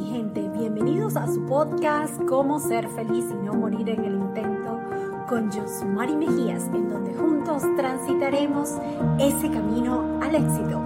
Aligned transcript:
mi 0.00 0.08
gente, 0.08 0.40
bienvenidos 0.58 1.14
a 1.16 1.26
su 1.26 1.44
podcast 1.44 2.22
Cómo 2.26 2.58
ser 2.58 2.88
feliz 2.88 3.26
y 3.30 3.34
no 3.34 3.52
morir 3.52 3.86
en 3.90 4.02
el 4.02 4.14
intento 4.14 4.80
con 5.28 5.52
Josmari 5.52 6.16
Mejías, 6.16 6.64
en 6.68 6.88
donde 6.88 7.12
juntos 7.12 7.62
transitaremos 7.76 8.70
ese 9.18 9.50
camino 9.50 10.18
al 10.22 10.36
éxito. 10.36 10.80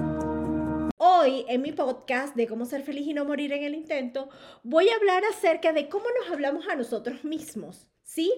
Hoy 0.97 1.45
en 1.49 1.63
mi 1.63 1.71
podcast 1.71 2.35
de 2.35 2.49
cómo 2.49 2.65
ser 2.65 2.83
feliz 2.83 3.07
y 3.07 3.15
no 3.15 3.25
morir 3.25 3.53
en 3.53 3.63
el 3.63 3.77
intento, 3.77 4.31
voy 4.65 4.89
a 4.89 4.97
hablar 4.97 5.23
acerca 5.31 5.73
de 5.73 5.89
cómo 5.89 6.07
nos 6.21 6.33
hablamos 6.33 6.67
a 6.67 6.75
nosotros 6.75 7.23
mismos, 7.23 7.89
¿sí? 8.03 8.33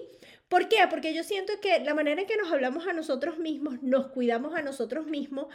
¿Por 0.47 0.69
qué? 0.69 0.77
Porque 0.91 1.11
yo 1.15 1.23
siento 1.23 1.53
que 1.59 1.79
la 1.79 1.95
manera 1.95 2.21
en 2.21 2.27
que 2.27 2.37
nos 2.37 2.51
hablamos 2.51 2.85
a 2.85 2.93
nosotros 2.93 3.39
mismos, 3.39 3.81
nos 3.81 4.09
cuidamos 4.09 4.53
a 4.53 4.61
nosotros 4.61 5.07
mismos, 5.07 5.47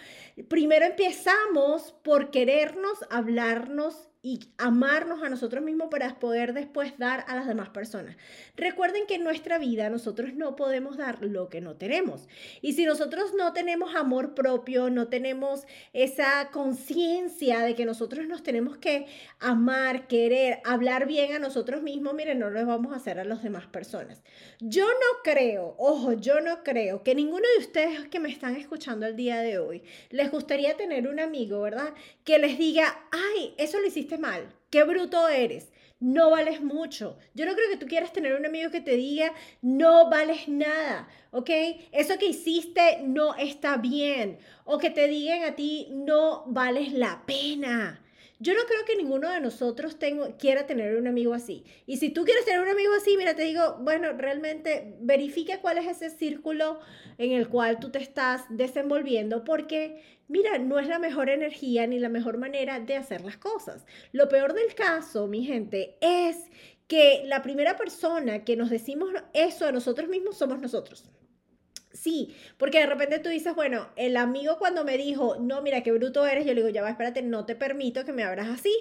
primero 0.48 0.84
empezamos 0.84 1.93
por 2.02 2.32
querernos, 2.32 2.98
hablarnos 3.09 4.09
y 4.23 4.39
amarnos 4.57 5.23
a 5.24 5.28
nosotros 5.28 5.65
mismos 5.65 5.88
para 5.91 6.20
poder 6.20 6.55
después 6.55 6.97
dar 6.97 7.24
a 7.27 7.34
las 7.34 7.48
demás 7.48 7.70
personas. 7.70 8.16
Recuerden 8.56 9.06
que 9.09 9.16
en 9.16 9.24
nuestra 9.24 9.59
vida 9.59 9.91
nosotros 9.91 10.34
no 10.34 10.55
podemos 10.55 10.97
dar 10.97 11.24
lo 11.24 11.48
que 11.48 11.60
no 11.60 11.74
tenemos. 11.74 12.28
Y 12.61 12.74
si 12.74 12.84
nosotros 12.84 13.34
no 13.37 13.52
tenemos 13.52 13.97
amor 13.97 14.34
propio, 14.34 14.91
no 14.91 15.09
tenemos 15.09 15.66
esa 15.92 16.50
conciencia 16.52 17.61
de 17.61 17.74
que 17.74 17.84
nosotros 17.84 18.28
nos 18.28 18.45
tenemos 18.45 18.77
que 18.77 19.06
amar, 19.41 20.06
querer, 20.06 20.61
hablar 20.64 21.06
bien 21.06 21.34
a 21.34 21.41
nosotros 21.41 21.83
mismos, 21.83 22.14
miren, 22.14 22.39
no 22.39 22.50
lo 22.50 22.64
vamos 22.64 22.92
a 22.92 22.97
hacer 22.97 23.19
a 23.19 23.25
las 23.25 23.42
demás 23.42 23.66
personas. 23.66 24.23
Yo 24.61 24.86
no 24.86 25.23
creo, 25.25 25.75
ojo, 25.78 26.12
yo 26.12 26.41
no 26.41 26.62
creo 26.62 27.02
que 27.02 27.16
ninguno 27.16 27.47
de 27.56 27.64
ustedes 27.64 28.09
que 28.09 28.20
me 28.20 28.28
están 28.28 28.55
escuchando 28.55 29.05
el 29.06 29.16
día 29.16 29.41
de 29.41 29.59
hoy 29.59 29.83
les 30.11 30.30
gustaría 30.30 30.77
tener 30.77 31.09
un 31.09 31.19
amigo, 31.19 31.61
¿verdad? 31.61 31.92
Que 32.23 32.39
les 32.39 32.56
diga, 32.56 33.05
ay, 33.11 33.55
eso 33.59 33.80
lo 33.80 33.86
hiciste 33.89 34.12
mal, 34.19 34.55
qué 34.71 34.84
bruto 34.84 35.29
eres, 35.29 35.73
no 36.01 36.30
vales 36.30 36.61
mucho. 36.61 37.17
Yo 37.33 37.47
no 37.47 37.55
creo 37.55 37.70
que 37.70 37.77
tú 37.77 37.86
quieras 37.86 38.12
tener 38.12 38.34
un 38.34 38.45
amigo 38.45 38.70
que 38.70 38.81
te 38.81 38.97
diga, 38.97 39.33
no 39.61 40.11
vales 40.11 40.48
nada, 40.48 41.09
¿ok? 41.31 41.50
Eso 41.92 42.19
que 42.19 42.27
hiciste 42.27 43.03
no 43.05 43.36
está 43.36 43.77
bien. 43.77 44.39
O 44.64 44.78
que 44.78 44.91
te 44.91 45.06
digan 45.06 45.45
a 45.45 45.55
ti, 45.55 45.89
no 45.91 46.45
vales 46.47 46.92
la 46.92 47.23
pena. 47.25 48.02
Yo 48.43 48.55
no 48.55 48.65
creo 48.67 48.85
que 48.85 48.97
ninguno 48.97 49.31
de 49.31 49.41
nosotros 49.41 50.01
tengo, 50.01 50.37
quiera 50.37 50.67
tener 50.67 50.97
un 50.97 51.07
amigo 51.07 51.33
así. 51.33 51.65
Y 51.87 51.98
si 51.98 52.11
tú 52.11 52.25
quieres 52.25 52.45
tener 52.45 52.61
un 52.61 52.69
amigo 52.69 52.93
así, 52.93 53.17
mira, 53.17 53.37
te 53.37 53.43
digo, 53.43 53.77
bueno, 53.83 54.15
realmente 54.15 54.97
verifica 55.01 55.61
cuál 55.61 55.79
es 55.79 55.87
ese 55.87 56.11
círculo 56.11 56.81
en 57.19 57.31
el 57.31 57.48
cual 57.48 57.79
tú 57.79 57.93
te 57.93 58.01
estás 58.01 58.43
desenvolviendo, 58.51 59.45
porque, 59.45 60.03
mira, 60.27 60.59
no 60.59 60.81
es 60.81 60.89
la 60.89 60.98
mejor 60.98 61.31
energía 61.31 61.87
ni 61.87 62.01
la 62.01 62.09
mejor 62.09 62.37
manera 62.37 62.81
de 62.81 62.97
hacer 62.97 63.20
las 63.20 63.37
cosas. 63.37 63.87
Lo 64.11 64.29
peor 64.29 64.55
del 64.55 64.75
caso, 64.75 65.29
mi 65.29 65.45
gente, 65.45 65.97
es 66.01 66.37
que 66.89 67.23
la 67.27 67.43
primera 67.43 67.77
persona 67.77 68.45
que 68.45 68.57
nos 68.57 68.70
decimos 68.70 69.11
eso 69.35 69.67
a 69.67 69.73
nosotros 69.73 70.09
mismos 70.09 70.37
somos 70.37 70.59
nosotros. 70.61 71.09
Sí, 71.93 72.35
porque 72.57 72.79
de 72.79 72.87
repente 72.87 73.19
tú 73.19 73.29
dices, 73.29 73.55
bueno, 73.55 73.91
el 73.97 74.17
amigo 74.17 74.59
cuando 74.59 74.85
me 74.85 74.97
dijo, 74.97 75.37
no, 75.39 75.61
mira 75.61 75.83
qué 75.83 75.93
bruto 75.93 76.27
eres, 76.27 76.47
yo 76.47 76.55
le 76.55 76.62
digo, 76.62 76.69
ya 76.71 76.83
va, 76.83 76.91
espérate, 76.91 77.23
no 77.23 77.45
te 77.45 77.55
permito 77.55 78.05
que 78.05 78.12
me 78.12 78.25
abras 78.25 78.48
así. 78.48 78.73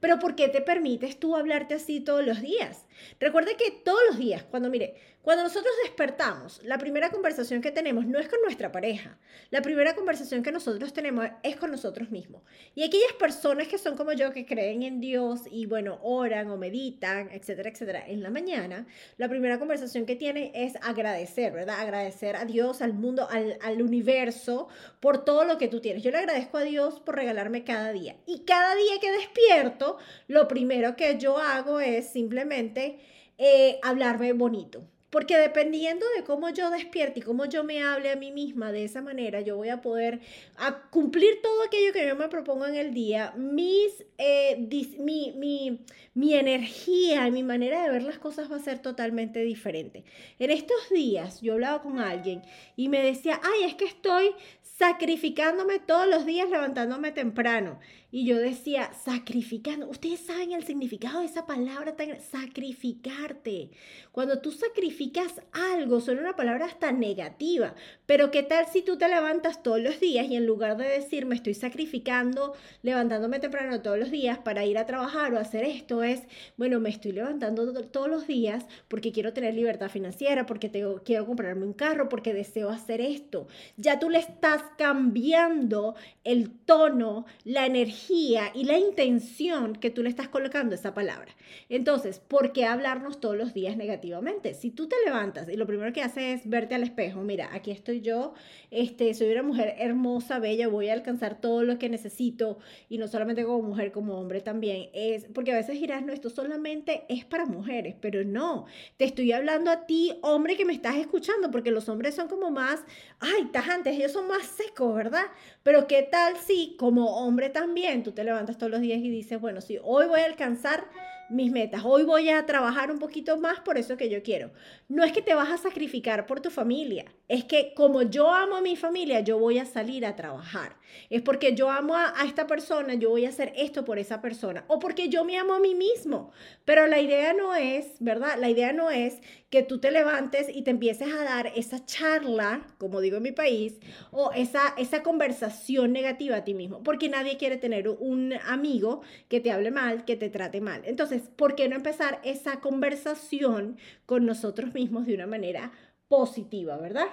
Pero 0.00 0.18
¿por 0.18 0.34
qué 0.34 0.48
te 0.48 0.60
permites 0.60 1.18
tú 1.18 1.36
hablarte 1.36 1.74
así 1.74 2.00
todos 2.00 2.24
los 2.24 2.40
días? 2.40 2.84
Recuerda 3.18 3.52
que 3.56 3.70
todos 3.70 4.00
los 4.08 4.18
días, 4.18 4.42
cuando 4.44 4.68
mire, 4.68 4.94
cuando 5.26 5.42
nosotros 5.42 5.72
despertamos, 5.82 6.62
la 6.62 6.78
primera 6.78 7.10
conversación 7.10 7.60
que 7.60 7.72
tenemos 7.72 8.06
no 8.06 8.20
es 8.20 8.28
con 8.28 8.40
nuestra 8.42 8.70
pareja. 8.70 9.18
La 9.50 9.60
primera 9.60 9.96
conversación 9.96 10.44
que 10.44 10.52
nosotros 10.52 10.92
tenemos 10.92 11.26
es 11.42 11.56
con 11.56 11.72
nosotros 11.72 12.10
mismos. 12.10 12.42
Y 12.76 12.84
aquellas 12.84 13.12
personas 13.14 13.66
que 13.66 13.76
son 13.76 13.96
como 13.96 14.12
yo, 14.12 14.32
que 14.32 14.46
creen 14.46 14.84
en 14.84 15.00
Dios 15.00 15.40
y 15.50 15.66
bueno, 15.66 15.98
oran 16.02 16.48
o 16.50 16.56
meditan, 16.56 17.28
etcétera, 17.32 17.70
etcétera, 17.70 18.04
en 18.06 18.22
la 18.22 18.30
mañana, 18.30 18.86
la 19.16 19.28
primera 19.28 19.58
conversación 19.58 20.06
que 20.06 20.14
tienen 20.14 20.52
es 20.54 20.76
agradecer, 20.82 21.52
¿verdad? 21.52 21.80
Agradecer 21.80 22.36
a 22.36 22.44
Dios, 22.44 22.55
al 22.80 22.94
mundo, 22.94 23.28
al, 23.30 23.58
al 23.62 23.82
universo, 23.82 24.68
por 25.00 25.24
todo 25.24 25.44
lo 25.44 25.58
que 25.58 25.68
tú 25.68 25.80
tienes. 25.80 26.02
Yo 26.02 26.10
le 26.10 26.18
agradezco 26.18 26.58
a 26.58 26.62
Dios 26.62 27.00
por 27.00 27.16
regalarme 27.16 27.64
cada 27.64 27.92
día. 27.92 28.16
Y 28.26 28.40
cada 28.40 28.74
día 28.74 28.98
que 29.00 29.12
despierto, 29.12 29.98
lo 30.28 30.48
primero 30.48 30.96
que 30.96 31.18
yo 31.18 31.38
hago 31.38 31.80
es 31.80 32.08
simplemente 32.08 32.98
eh, 33.38 33.78
hablarme 33.82 34.32
bonito. 34.32 34.82
Porque 35.10 35.36
dependiendo 35.36 36.04
de 36.16 36.24
cómo 36.24 36.50
yo 36.50 36.70
despierte 36.70 37.20
y 37.20 37.22
cómo 37.22 37.44
yo 37.44 37.62
me 37.62 37.82
hable 37.82 38.10
a 38.10 38.16
mí 38.16 38.32
misma 38.32 38.72
de 38.72 38.84
esa 38.84 39.02
manera, 39.02 39.40
yo 39.40 39.56
voy 39.56 39.68
a 39.68 39.80
poder 39.80 40.20
a 40.56 40.82
cumplir 40.90 41.40
todo 41.42 41.62
aquello 41.62 41.92
que 41.92 42.06
yo 42.06 42.16
me 42.16 42.28
propongo 42.28 42.66
en 42.66 42.74
el 42.74 42.92
día, 42.92 43.32
mis, 43.36 44.04
eh, 44.18 44.56
mi, 44.98 45.32
mi, 45.36 45.84
mi 46.14 46.34
energía 46.34 47.30
mi 47.30 47.42
manera 47.42 47.82
de 47.82 47.90
ver 47.90 48.02
las 48.02 48.18
cosas 48.18 48.50
va 48.50 48.56
a 48.56 48.60
ser 48.60 48.78
totalmente 48.80 49.40
diferente. 49.40 50.04
En 50.38 50.50
estos 50.50 50.90
días 50.90 51.40
yo 51.40 51.54
hablaba 51.54 51.82
con 51.82 51.98
alguien 51.98 52.42
y 52.76 52.88
me 52.88 53.02
decía, 53.02 53.40
ay, 53.42 53.64
es 53.64 53.74
que 53.74 53.84
estoy 53.84 54.34
sacrificándome 54.62 55.78
todos 55.78 56.06
los 56.06 56.26
días 56.26 56.50
levantándome 56.50 57.12
temprano. 57.12 57.78
Y 58.16 58.24
yo 58.24 58.38
decía, 58.38 58.94
sacrificando. 59.04 59.90
Ustedes 59.90 60.20
saben 60.20 60.52
el 60.52 60.64
significado 60.64 61.20
de 61.20 61.26
esa 61.26 61.44
palabra 61.44 61.96
tan 61.96 62.18
sacrificarte. 62.18 63.68
Cuando 64.10 64.38
tú 64.38 64.52
sacrificas 64.52 65.42
algo, 65.52 66.00
suena 66.00 66.22
una 66.22 66.34
palabra 66.34 66.64
hasta 66.64 66.92
negativa. 66.92 67.74
Pero 68.06 68.30
¿qué 68.30 68.42
tal 68.42 68.64
si 68.72 68.80
tú 68.80 68.96
te 68.96 69.06
levantas 69.06 69.62
todos 69.62 69.82
los 69.82 70.00
días 70.00 70.30
y 70.30 70.36
en 70.36 70.46
lugar 70.46 70.78
de 70.78 70.88
decir 70.88 71.26
me 71.26 71.34
estoy 71.34 71.52
sacrificando, 71.52 72.54
levantándome 72.80 73.38
temprano 73.38 73.82
todos 73.82 73.98
los 73.98 74.10
días 74.10 74.38
para 74.38 74.64
ir 74.64 74.78
a 74.78 74.86
trabajar 74.86 75.34
o 75.34 75.38
hacer 75.38 75.64
esto, 75.64 76.02
es, 76.02 76.22
bueno, 76.56 76.80
me 76.80 76.88
estoy 76.88 77.12
levantando 77.12 77.70
todos 77.82 78.08
los 78.08 78.26
días 78.26 78.64
porque 78.88 79.12
quiero 79.12 79.34
tener 79.34 79.52
libertad 79.52 79.90
financiera, 79.90 80.46
porque 80.46 80.70
tengo, 80.70 81.02
quiero 81.04 81.26
comprarme 81.26 81.66
un 81.66 81.74
carro, 81.74 82.08
porque 82.08 82.32
deseo 82.32 82.70
hacer 82.70 83.02
esto. 83.02 83.46
Ya 83.76 83.98
tú 83.98 84.08
le 84.08 84.20
estás 84.20 84.62
cambiando 84.78 85.96
el 86.24 86.50
tono, 86.50 87.26
la 87.44 87.66
energía 87.66 88.05
y 88.10 88.64
la 88.64 88.78
intención 88.78 89.74
que 89.74 89.90
tú 89.90 90.02
le 90.02 90.08
estás 90.08 90.28
colocando 90.28 90.74
a 90.74 90.78
esa 90.78 90.94
palabra. 90.94 91.34
Entonces, 91.68 92.20
¿por 92.20 92.52
qué 92.52 92.64
hablarnos 92.64 93.20
todos 93.20 93.36
los 93.36 93.54
días 93.54 93.76
negativamente? 93.76 94.54
Si 94.54 94.70
tú 94.70 94.88
te 94.88 94.96
levantas 95.04 95.48
y 95.48 95.56
lo 95.56 95.66
primero 95.66 95.92
que 95.92 96.02
haces 96.02 96.40
es 96.40 96.48
verte 96.48 96.74
al 96.74 96.82
espejo, 96.82 97.20
mira, 97.22 97.48
aquí 97.52 97.70
estoy 97.70 98.00
yo, 98.00 98.34
este, 98.70 99.12
soy 99.14 99.32
una 99.32 99.42
mujer 99.42 99.74
hermosa, 99.78 100.38
bella, 100.38 100.68
voy 100.68 100.88
a 100.88 100.92
alcanzar 100.92 101.40
todo 101.40 101.62
lo 101.64 101.78
que 101.78 101.88
necesito 101.88 102.58
y 102.88 102.98
no 102.98 103.08
solamente 103.08 103.44
como 103.44 103.62
mujer, 103.62 103.92
como 103.92 104.18
hombre 104.18 104.40
también, 104.40 104.90
es 104.92 105.26
porque 105.34 105.52
a 105.52 105.56
veces 105.56 105.80
dirás, 105.80 106.04
no, 106.04 106.12
esto 106.12 106.30
solamente 106.30 107.04
es 107.08 107.24
para 107.24 107.46
mujeres, 107.46 107.96
pero 108.00 108.24
no, 108.24 108.66
te 108.96 109.04
estoy 109.04 109.32
hablando 109.32 109.70
a 109.70 109.86
ti, 109.86 110.18
hombre 110.22 110.56
que 110.56 110.64
me 110.64 110.72
estás 110.72 110.96
escuchando, 110.96 111.50
porque 111.50 111.70
los 111.70 111.88
hombres 111.88 112.14
son 112.14 112.28
como 112.28 112.50
más, 112.50 112.84
ay, 113.20 113.46
tajantes, 113.52 113.96
ellos 113.96 114.12
son 114.12 114.28
más 114.28 114.46
secos, 114.46 114.94
¿verdad? 114.94 115.26
Pero 115.62 115.86
¿qué 115.86 116.02
tal 116.02 116.36
si 116.36 116.76
como 116.78 117.16
hombre 117.18 117.50
también 117.50 117.85
tú 118.02 118.12
te 118.12 118.24
levantas 118.24 118.58
todos 118.58 118.70
los 118.70 118.80
días 118.80 118.98
y 118.98 119.10
dices, 119.10 119.40
bueno, 119.40 119.60
sí, 119.60 119.78
hoy 119.82 120.06
voy 120.06 120.20
a 120.20 120.26
alcanzar 120.26 120.84
mis 121.28 121.52
metas. 121.52 121.82
Hoy 121.84 122.04
voy 122.04 122.28
a 122.30 122.44
trabajar 122.46 122.90
un 122.90 122.98
poquito 122.98 123.36
más 123.38 123.60
por 123.60 123.78
eso 123.78 123.96
que 123.96 124.08
yo 124.08 124.22
quiero. 124.22 124.50
No 124.88 125.04
es 125.04 125.12
que 125.12 125.22
te 125.22 125.34
vas 125.34 125.50
a 125.50 125.58
sacrificar 125.58 126.26
por 126.26 126.40
tu 126.40 126.50
familia, 126.50 127.04
es 127.28 127.44
que 127.44 127.74
como 127.74 128.02
yo 128.02 128.32
amo 128.32 128.56
a 128.56 128.60
mi 128.60 128.76
familia, 128.76 129.20
yo 129.20 129.38
voy 129.38 129.58
a 129.58 129.66
salir 129.66 130.04
a 130.04 130.16
trabajar. 130.16 130.76
Es 131.10 131.22
porque 131.22 131.54
yo 131.54 131.70
amo 131.70 131.94
a, 131.96 132.14
esta 132.26 132.46
persona, 132.46 132.94
yo 132.94 133.10
voy 133.10 133.26
a 133.26 133.28
hacer 133.28 133.52
esto 133.56 133.84
por 133.84 133.98
esa 133.98 134.20
persona. 134.20 134.64
O 134.68 134.78
porque 134.78 135.08
yo 135.08 135.24
me 135.24 135.38
amo 135.38 135.54
a 135.54 135.60
mí 135.60 135.74
mismo. 135.74 136.32
Pero 136.64 136.86
la 136.86 137.00
idea 137.00 137.32
no 137.32 137.54
es, 137.54 137.86
¿verdad? 138.00 138.36
La 138.38 138.48
idea 138.48 138.72
no 138.72 138.90
es 138.90 139.20
que 139.50 139.62
tú 139.62 139.78
te 139.78 139.90
levantes 139.90 140.48
y 140.52 140.62
te 140.62 140.70
empieces 140.70 141.12
a 141.12 141.24
dar 141.24 141.52
esa 141.54 141.84
charla, 141.84 142.66
como 142.78 143.00
digo 143.00 143.18
en 143.18 143.22
mi 143.22 143.32
país, 143.32 143.78
o 144.10 144.32
esa, 144.32 144.74
esa 144.76 145.02
conversación 145.02 145.92
negativa 145.92 146.36
a 146.36 146.44
ti 146.44 146.54
mismo. 146.54 146.82
Porque 146.82 147.08
nadie 147.08 147.36
quiere 147.36 147.56
tener 147.56 147.88
un 147.88 148.34
amigo 148.46 149.02
que 149.28 149.40
te 149.40 149.52
hable 149.52 149.70
mal, 149.70 150.04
que 150.04 150.16
te 150.16 150.30
trate 150.30 150.60
mal. 150.60 150.82
Entonces, 150.84 151.22
¿por 151.36 151.54
qué 151.54 151.68
no 151.68 151.76
empezar 151.76 152.20
esa 152.24 152.60
conversación 152.60 153.78
con 154.06 154.26
nosotros 154.26 154.74
mismos 154.74 155.06
de 155.06 155.14
una 155.14 155.26
manera 155.26 155.72
positiva, 156.08 156.76
verdad? 156.76 157.06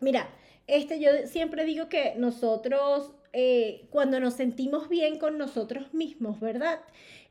Mira, 0.00 0.28
este, 0.70 1.00
yo 1.00 1.10
siempre 1.26 1.64
digo 1.64 1.88
que 1.88 2.14
nosotros, 2.16 3.12
eh, 3.32 3.86
cuando 3.90 4.20
nos 4.20 4.34
sentimos 4.34 4.88
bien 4.88 5.18
con 5.18 5.38
nosotros 5.38 5.92
mismos, 5.92 6.40
¿verdad? 6.40 6.80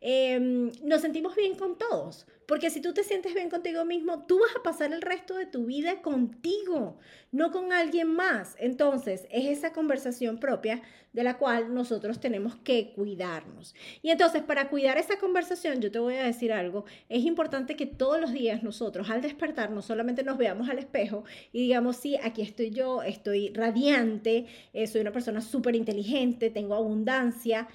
Em, 0.02 0.72
nos 0.84 1.02
sentimos 1.02 1.36
bien 1.36 1.56
con 1.56 1.78
todos. 1.78 2.26
Porque 2.50 2.72
si 2.72 2.82
tú 2.82 2.96
te 2.96 3.04
sientes 3.04 3.36
bien 3.36 3.52
contigo 3.52 3.86
mismo, 3.86 4.26
tú 4.26 4.40
vas 4.40 4.56
a 4.56 4.64
pasar 4.64 4.92
el 4.92 5.04
resto 5.04 5.36
de 5.36 5.46
tu 5.46 5.68
vida 5.68 6.02
contigo, 6.02 6.98
no 7.32 7.52
con 7.52 7.72
alguien 7.72 8.08
más. 8.08 8.56
Entonces, 8.58 9.28
es 9.30 9.46
esa 9.46 9.72
conversación 9.72 10.40
propia 10.40 10.82
de 11.14 11.24
la 11.24 11.38
cual 11.38 11.76
nosotros 11.76 12.20
tenemos 12.20 12.56
que 12.56 12.92
cuidarnos. 12.96 13.76
Y 14.02 14.10
entonces, 14.10 14.42
para 14.42 14.68
cuidar 14.68 14.98
esa 14.98 15.20
conversación, 15.20 15.80
yo 15.80 15.92
te 15.92 16.00
voy 16.00 16.16
a 16.16 16.24
decir 16.24 16.52
algo, 16.52 16.86
es 17.08 17.24
importante 17.24 17.76
que 17.76 17.86
todos 17.86 18.20
los 18.20 18.34
días 18.34 18.64
nosotros 18.64 19.12
al 19.12 19.22
despertar 19.22 19.70
no 19.70 19.84
solamente 19.84 20.24
nos 20.24 20.40
veamos 20.40 20.70
al 20.70 20.80
espejo 20.80 21.26
y 21.54 21.62
digamos, 21.62 21.98
sí, 21.98 22.18
aquí 22.24 22.42
estoy 22.42 22.72
yo, 22.72 23.04
estoy 23.04 23.54
radiante, 23.54 24.48
eh, 24.74 24.88
soy 24.88 25.02
una 25.02 25.12
persona 25.12 25.42
súper 25.42 25.76
inteligente, 25.76 26.50
tengo 26.50 26.74
abundancia 26.74 27.68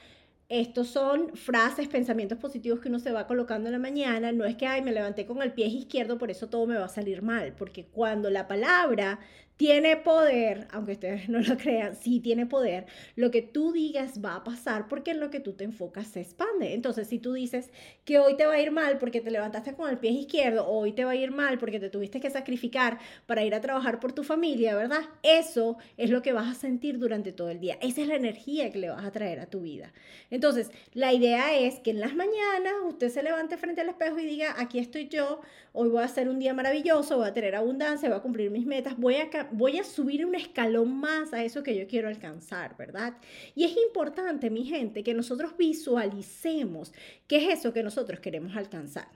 estos 0.49 0.89
son 0.89 1.37
frases, 1.37 1.89
pensamientos 1.89 2.39
positivos 2.39 2.81
que 2.81 2.89
uno 2.89 2.99
se 2.99 3.13
va 3.13 3.27
colocando 3.27 3.69
en 3.69 3.73
la 3.73 3.79
mañana. 3.79 4.33
No 4.33 4.45
es 4.45 4.57
que, 4.57 4.67
ay, 4.67 4.83
me 4.83 4.93
levanté 4.93 5.27
con 5.27 5.43
el 5.43 5.53
pie 5.53 5.67
izquierdo, 5.67 6.19
por 6.19 6.31
eso 6.31 6.49
todo 6.49 6.67
me 6.67 6.77
va 6.77 6.85
a 6.85 6.89
salir 6.89 7.23
mal. 7.23 7.55
Porque 7.57 7.87
cuando 7.87 8.31
la 8.31 8.47
palabra 8.47 9.21
tiene 9.57 9.97
poder, 9.97 10.67
aunque 10.73 10.93
ustedes 10.93 11.29
no 11.29 11.41
lo 11.41 11.57
crean, 11.57 11.95
sí 11.97 12.21
tiene 12.21 12.47
poder, 12.47 12.87
lo 13.17 13.31
que 13.31 13.43
tú 13.43 13.73
digas 13.73 14.25
va 14.25 14.37
a 14.37 14.45
pasar 14.45 14.89
porque 14.89 15.13
en 15.13 15.21
lo 15.21 15.31
que 15.31 15.41
tú 15.41 15.53
te 15.53 15.65
enfocas 15.65 16.09
se 16.09 16.21
expande. 16.21 16.75
Entonces, 16.75 17.09
si 17.09 17.19
tú 17.19 17.33
dices 17.33 17.71
que 18.05 18.19
hoy 18.19 18.37
te 18.37 18.47
va 18.47 18.55
a 18.55 18.61
ir 18.61 18.71
mal 18.71 18.99
porque 18.99 19.21
te 19.21 19.31
levantaste 19.31 19.75
con 19.75 19.89
el 19.91 19.99
pie 19.99 20.11
izquierdo, 20.11 20.67
hoy 20.67 20.93
te 20.93 21.05
va 21.05 21.13
a 21.13 21.17
ir 21.17 21.31
mal 21.31 21.59
porque 21.59 21.81
te 21.81 21.91
tuviste 21.91 22.21
que 22.21 22.31
sacrificar 22.31 22.99
para 23.27 23.45
ir 23.45 23.55
a 23.55 23.61
trabajar 23.61 24.01
por 24.01 24.13
tu 24.13 24.25
familia, 24.25 24.75
¿verdad? 24.75 25.03
Eso 25.23 25.77
es 25.97 26.11
lo 26.11 26.23
que 26.23 26.33
vas 26.33 26.51
a 26.51 26.55
sentir 26.55 26.99
durante 26.99 27.33
todo 27.33 27.51
el 27.51 27.61
día. 27.61 27.79
Esa 27.81 28.03
es 28.03 28.09
la 28.09 28.17
energía 28.17 28.71
que 28.71 28.79
le 28.79 28.91
vas 28.91 29.05
a 29.05 29.13
traer 29.13 29.41
a 29.41 29.47
tu 29.47 29.61
vida. 29.61 29.93
Entonces, 30.31 30.71
la 30.93 31.13
idea 31.13 31.57
es 31.57 31.81
que 31.81 31.91
en 31.91 32.01
las 32.01 32.15
mañanas 32.15 32.75
usted 32.87 33.09
se 33.09 33.23
levante 33.23 33.57
frente 33.57 33.81
al 33.81 33.89
espejo 33.89 34.19
y 34.19 34.27
diga, 34.27 34.55
aquí 34.59 34.79
estoy 34.79 35.09
yo, 35.09 35.41
hoy 35.73 35.89
voy 35.89 36.03
a 36.03 36.07
hacer 36.07 36.29
un 36.29 36.39
día 36.39 36.55
maravilloso, 36.55 37.19
voy 37.19 37.29
a 37.29 37.33
tener 37.33 37.55
abundancia, 37.55 38.09
voy 38.09 38.19
a 38.19 38.23
cumplir 38.23 38.51
mis 38.51 38.67
metas, 38.67 38.97
voy 38.97 39.17
a 39.17 39.31
voy 39.53 39.79
a 39.79 39.85
subir 39.85 40.25
un 40.27 40.35
escalón 40.35 40.97
más 40.97 41.33
a 41.33 41.45
eso 41.45 41.63
que 41.63 41.77
yo 41.77 41.87
quiero 41.87 42.09
alcanzar, 42.09 42.77
¿verdad? 42.77 43.15
Y 43.55 43.65
es 43.65 43.77
importante, 43.77 44.51
mi 44.51 44.65
gente, 44.65 45.03
que 45.03 45.15
nosotros 45.15 45.57
visualicemos 45.57 46.93
qué 47.27 47.37
es 47.37 47.59
eso 47.59 47.73
que 47.73 47.83
nosotros 47.83 48.21
queremos 48.21 48.57
alcanzar. 48.57 49.09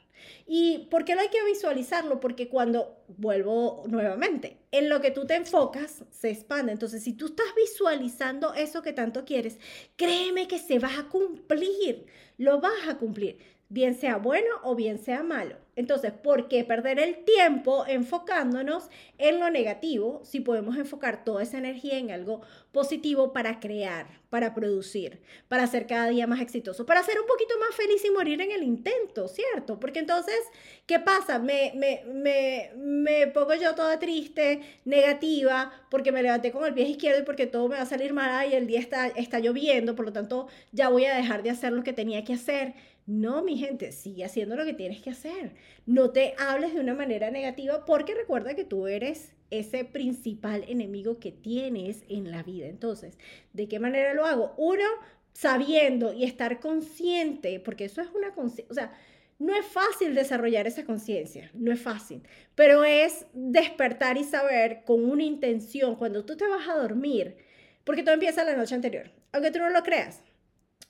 ¿Y 0.47 0.89
por 0.91 1.05
qué 1.05 1.15
no 1.15 1.21
hay 1.21 1.29
que 1.29 1.45
visualizarlo? 1.45 2.21
Porque 2.21 2.49
cuando, 2.49 2.97
vuelvo 3.17 3.85
nuevamente, 3.87 4.57
en 4.73 4.89
lo 4.89 5.01
que 5.01 5.11
tú 5.11 5.27
te 5.27 5.37
enfocas, 5.37 6.05
se 6.11 6.31
expande. 6.31 6.73
Entonces, 6.73 7.03
si 7.03 7.13
tú 7.13 7.27
estás 7.27 7.47
visualizando 7.57 8.55
eso 8.55 8.83
que 8.83 8.93
tanto 8.93 9.25
quieres, 9.25 9.59
créeme 9.97 10.49
que 10.49 10.59
se 10.59 10.79
va 10.79 10.99
a 10.99 11.09
cumplir, 11.09 12.07
lo 12.37 12.61
vas 12.61 12.89
a 12.89 12.99
cumplir 12.99 13.39
bien 13.69 13.95
sea 13.95 14.17
bueno 14.17 14.49
o 14.63 14.75
bien 14.75 14.99
sea 14.99 15.23
malo. 15.23 15.57
Entonces, 15.79 16.11
¿por 16.11 16.49
qué 16.49 16.65
perder 16.65 16.99
el 16.99 17.25
tiempo 17.25 17.87
enfocándonos 17.87 18.89
en 19.17 19.39
lo 19.39 19.49
negativo 19.49 20.21
si 20.25 20.41
podemos 20.41 20.77
enfocar 20.77 21.25
toda 21.25 21.41
esa 21.45 21.57
energía 21.57 21.99
en 21.99 22.11
algo 22.11 22.41
positivo 22.73 23.33
para 23.33 23.61
crear, 23.61 24.09
para 24.29 24.57
producir, 24.57 25.21
para 25.47 25.69
ser 25.69 25.87
cada 25.87 26.09
día 26.09 26.27
más 26.27 26.41
exitoso, 26.41 26.85
para 26.85 27.05
ser 27.05 27.21
un 27.21 27.29
poquito 27.29 27.55
más 27.61 27.77
feliz 27.77 28.05
y 28.05 28.11
morir 28.11 28.41
en 28.41 28.51
el 28.51 28.65
intento, 28.65 29.29
¿cierto? 29.29 29.79
Porque 29.79 30.01
entonces, 30.01 30.41
¿qué 30.85 30.99
pasa? 30.99 31.39
Me, 31.39 31.73
me, 31.77 32.03
me, 32.13 32.73
me 32.75 33.29
pongo 33.29 33.55
yo 33.55 33.77
toda 33.77 34.01
triste, 34.01 34.61
negativa, 34.85 35.71
porque 35.93 36.11
me 36.11 36.25
levanté 36.25 36.51
con 36.51 36.65
el 36.65 36.75
pie 36.75 36.89
izquierdo 36.89 37.21
y 37.21 37.25
porque 37.25 37.47
todo 37.47 37.69
me 37.69 37.77
va 37.77 37.83
a 37.83 37.87
salir 37.87 38.13
mal 38.13 38.51
y 38.51 38.57
el 38.57 38.67
día 38.67 38.81
está, 38.81 39.07
está 39.07 39.39
lloviendo, 39.39 39.95
por 39.95 40.07
lo 40.07 40.13
tanto, 40.13 40.49
ya 40.73 40.89
voy 40.89 41.05
a 41.05 41.15
dejar 41.15 41.45
de 41.45 41.51
hacer 41.51 41.73
lo 41.73 41.85
que 41.85 41.93
tenía 41.93 42.25
que 42.25 42.33
hacer 42.33 42.75
no, 43.09 43.43
mi 43.43 43.57
gente, 43.57 43.91
sigue 43.91 44.23
haciendo 44.23 44.55
lo 44.55 44.67
que 44.67 44.75
tienes 44.75 45.01
que 45.01 45.09
hacer. 45.09 45.55
No 45.87 46.11
te 46.11 46.35
hables 46.37 46.75
de 46.75 46.81
una 46.81 46.93
manera 46.93 47.31
negativa 47.31 47.87
porque 47.87 48.15
recuerda 48.15 48.55
que 48.55 48.65
tú 48.65 48.87
eres 48.87 49.33
ese 49.51 49.87
principal 49.87 50.63
enemigo 50.69 51.19
que 51.19 51.33
tienes 51.33 52.05
en 52.11 52.31
la 52.31 52.43
vida. 52.43 52.67
Entonces, 52.67 53.17
¿de 53.55 53.67
qué 53.67 53.81
manera 53.81 54.13
lo 54.13 54.27
hago? 54.27 54.53
Uno, 54.59 54.85
sabiendo 55.33 56.13
y 56.13 56.25
estar 56.25 56.61
consciente, 56.61 57.61
porque 57.61 57.87
eso 57.87 58.03
es 58.03 58.09
una 58.15 58.35
conciencia, 58.35 58.71
o 58.71 58.75
sea, 58.75 58.93
no 59.39 59.55
es 59.57 59.65
fácil 59.65 60.15
desarrollar 60.15 60.67
esa 60.67 60.85
conciencia, 60.85 61.51
no 61.55 61.73
es 61.73 61.81
fácil, 61.81 62.23
pero 62.55 62.85
es 62.85 63.25
despertar 63.33 64.19
y 64.19 64.25
saber 64.25 64.83
con 64.85 65.09
una 65.09 65.23
intención 65.23 65.97
cuando 65.97 66.27
tú 66.27 66.37
te 66.37 66.47
vas 66.47 66.69
a 66.69 66.77
dormir, 66.77 67.39
porque 67.85 68.03
todo 68.03 68.13
empieza 68.13 68.45
la 68.45 68.55
noche 68.55 68.75
anterior, 68.75 69.11
aunque 69.33 69.51
tú 69.51 69.61
no 69.61 69.71
lo 69.71 69.83
creas. 69.83 70.21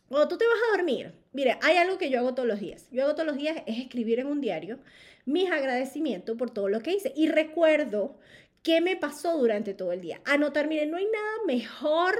Cuando 0.08 0.26
tú 0.26 0.36
te 0.36 0.46
vas 0.46 0.58
a 0.66 0.76
dormir, 0.78 1.12
mire, 1.32 1.58
hay 1.62 1.76
algo 1.76 1.98
que 1.98 2.10
yo 2.10 2.19
hago 2.19 2.34
todos 2.34 2.48
los 2.48 2.60
días. 2.60 2.86
Yo 2.90 3.04
hago 3.04 3.14
todos 3.14 3.26
los 3.26 3.36
días 3.36 3.62
es 3.66 3.78
escribir 3.78 4.20
en 4.20 4.26
un 4.26 4.40
diario 4.40 4.78
mis 5.25 5.50
agradecimientos 5.50 6.36
por 6.36 6.50
todo 6.50 6.69
lo 6.69 6.80
que 6.80 6.92
hice. 6.92 7.12
Y 7.14 7.28
recuerdo 7.28 8.16
qué 8.62 8.80
me 8.80 8.96
pasó 8.96 9.36
durante 9.38 9.75
todo 9.75 9.92
el 9.92 10.00
día. 10.00 10.20
Anotar, 10.25 10.69
mire, 10.69 10.86
no 10.86 10.96
hay 10.96 11.06
nada 11.06 11.44
mejor, 11.46 12.16